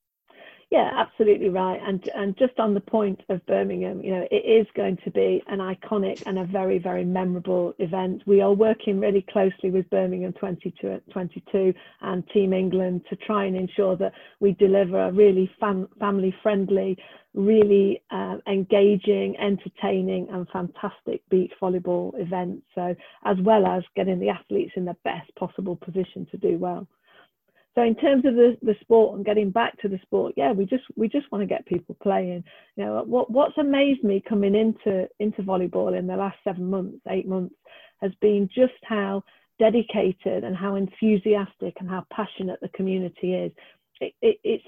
Yeah, 0.72 0.92
absolutely 0.96 1.50
right. 1.50 1.80
And 1.88 2.04
and 2.16 2.38
just 2.38 2.60
on 2.60 2.74
the 2.74 2.80
point 2.82 3.22
of 3.30 3.46
Birmingham, 3.46 4.02
you 4.04 4.12
know, 4.12 4.28
it 4.32 4.36
is 4.46 4.68
going 4.76 4.98
to 5.04 5.12
be 5.12 5.42
an 5.48 5.60
iconic 5.60 6.22
and 6.26 6.40
a 6.40 6.44
very, 6.46 6.80
very 6.80 7.06
memorable 7.06 7.74
event. 7.80 8.24
We 8.28 8.42
are 8.42 8.54
working 8.54 9.00
really 9.00 9.26
closely 9.32 9.72
with 9.72 9.90
Birmingham 9.92 10.34
2022 10.34 11.74
and 12.02 12.24
Team 12.30 12.54
England 12.54 13.02
to 13.10 13.16
try 13.16 13.46
and 13.46 13.56
ensure 13.56 13.96
that 13.98 14.14
we 14.42 14.54
deliver 14.54 15.00
a 15.08 15.12
really 15.12 15.50
fam- 15.60 15.90
family 16.00 16.36
friendly, 16.44 16.98
really 17.34 18.02
uh, 18.12 18.38
engaging, 18.48 19.38
entertaining, 19.40 20.28
and 20.32 20.48
fantastic 20.50 21.22
beach 21.30 21.54
volleyball 21.62 22.12
event. 22.20 22.64
So, 22.76 22.96
as 23.26 23.38
well 23.44 23.66
as 23.68 23.84
getting 23.96 24.20
the 24.20 24.30
athletes 24.30 24.74
in 24.76 24.86
the 24.86 24.98
best 25.04 25.34
possible 25.36 25.76
position 25.78 26.28
to 26.32 26.38
do 26.38 26.58
well. 26.60 26.88
So 27.76 27.84
in 27.84 27.96
terms 27.96 28.26
of 28.26 28.36
the, 28.36 28.58
the 28.62 28.76
sport 28.82 29.16
and 29.16 29.26
getting 29.26 29.52
back 29.52 29.80
to 29.82 29.88
the 29.88 30.00
sport, 30.02 30.34
yeah, 30.36 30.52
we 30.52 30.66
just 30.66 30.84
we 30.96 31.08
just 31.08 31.32
want 31.32 31.42
to 31.42 31.46
get 31.46 31.66
people 31.66 31.96
playing. 32.02 32.44
You 32.76 32.86
know, 32.86 33.04
what 33.06 33.32
what's 33.32 33.58
amazed 33.58 34.04
me 34.04 34.24
coming 34.28 34.56
into 34.56 35.08
into 35.20 35.44
volleyball 35.44 35.98
in 35.98 36.08
the 36.08 36.16
last 36.16 36.38
seven 36.44 36.70
months, 36.70 37.00
eight 37.10 37.28
months, 37.28 37.56
has 38.02 38.12
been 38.22 38.50
just 38.54 38.74
how 38.84 39.24
dedicated 39.60 40.44
and 40.44 40.56
how 40.56 40.76
enthusiastic 40.76 41.76
and 41.80 41.90
how 41.90 42.06
passionate 42.12 42.60
the 42.62 42.70
community 42.70 43.34
is. 43.34 43.52
It, 44.02 44.14
it, 44.22 44.40
it's 44.44 44.66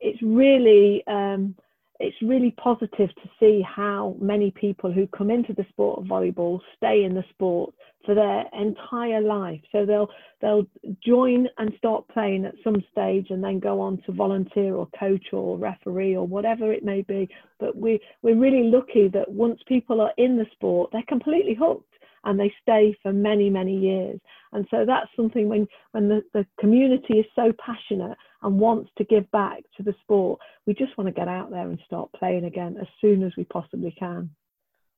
it's 0.00 0.22
really 0.22 1.04
um, 1.06 1.54
it's 2.02 2.16
really 2.20 2.50
positive 2.62 3.10
to 3.14 3.30
see 3.38 3.62
how 3.62 4.16
many 4.20 4.50
people 4.50 4.92
who 4.92 5.06
come 5.06 5.30
into 5.30 5.52
the 5.52 5.64
sport 5.70 6.00
of 6.00 6.06
volleyball 6.06 6.60
stay 6.76 7.04
in 7.04 7.14
the 7.14 7.24
sport 7.30 7.72
for 8.04 8.14
their 8.14 8.44
entire 8.52 9.20
life. 9.20 9.60
So 9.70 9.86
they'll 9.86 10.08
they'll 10.40 10.66
join 11.06 11.46
and 11.58 11.72
start 11.78 12.08
playing 12.08 12.44
at 12.44 12.54
some 12.64 12.82
stage 12.90 13.28
and 13.30 13.42
then 13.42 13.60
go 13.60 13.80
on 13.80 14.02
to 14.06 14.12
volunteer 14.12 14.74
or 14.74 14.88
coach 14.98 15.26
or 15.32 15.56
referee 15.56 16.16
or 16.16 16.26
whatever 16.26 16.72
it 16.72 16.84
may 16.84 17.02
be. 17.02 17.28
But 17.60 17.76
we 17.76 18.00
we're 18.22 18.36
really 18.36 18.64
lucky 18.64 19.08
that 19.08 19.30
once 19.30 19.60
people 19.68 20.00
are 20.00 20.12
in 20.18 20.36
the 20.36 20.46
sport, 20.52 20.90
they're 20.92 21.04
completely 21.08 21.54
hooked 21.54 21.86
and 22.24 22.38
they 22.38 22.52
stay 22.62 22.96
for 23.02 23.12
many 23.12 23.48
many 23.48 23.78
years. 23.78 24.18
And 24.52 24.66
so 24.70 24.84
that's 24.84 25.08
something 25.14 25.48
when 25.48 25.68
when 25.92 26.08
the, 26.08 26.22
the 26.34 26.44
community 26.58 27.20
is 27.20 27.26
so 27.36 27.52
passionate 27.64 28.18
and 28.42 28.58
wants 28.58 28.90
to 28.98 29.04
give 29.04 29.30
back 29.30 29.62
to 29.76 29.82
the 29.82 29.94
sport, 30.02 30.40
we 30.66 30.74
just 30.74 30.96
want 30.98 31.08
to 31.08 31.12
get 31.12 31.28
out 31.28 31.50
there 31.50 31.68
and 31.68 31.78
start 31.86 32.10
playing 32.12 32.44
again 32.44 32.76
as 32.80 32.86
soon 33.00 33.22
as 33.22 33.32
we 33.36 33.44
possibly 33.44 33.94
can. 33.98 34.30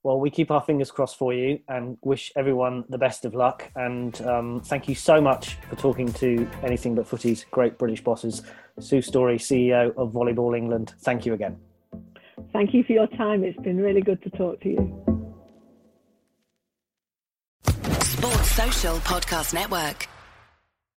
Well, 0.03 0.21
we 0.21 0.29
keep 0.29 0.51
our 0.51 0.61
fingers 0.61 0.91
crossed 0.91 1.17
for 1.17 1.33
you 1.33 1.61
and 1.67 1.97
wish 2.03 2.31
everyone 2.37 2.85
the 2.91 2.99
best 2.99 3.25
of 3.25 3.35
luck. 3.35 3.71
And 3.75 4.21
um, 4.23 4.61
thank 4.63 4.87
you 4.87 4.95
so 4.95 5.19
much 5.19 5.57
for 5.71 5.77
talking 5.77 6.13
to 6.15 6.47
Anything 6.63 6.95
But 6.95 7.07
Footy's 7.07 7.47
great 7.51 7.79
British 7.79 8.05
bosses. 8.05 8.43
Sue 8.79 9.01
Storey, 9.01 9.39
CEO 9.39 9.97
of 9.97 10.13
Volleyball 10.13 10.55
England. 10.57 10.93
Thank 11.01 11.25
you 11.25 11.33
again. 11.33 11.57
Thank 12.53 12.75
you 12.75 12.85
for 12.85 12.93
your 12.93 13.07
time. 13.07 13.45
It's 13.45 13.59
been 13.61 13.79
really 13.79 14.03
good 14.03 14.23
to 14.25 14.31
talk 14.31 14.61
to 14.61 14.69
you. 14.69 15.05
Sports 18.03 18.51
Social 18.51 18.97
Podcast 18.99 19.55
Network. 19.55 20.07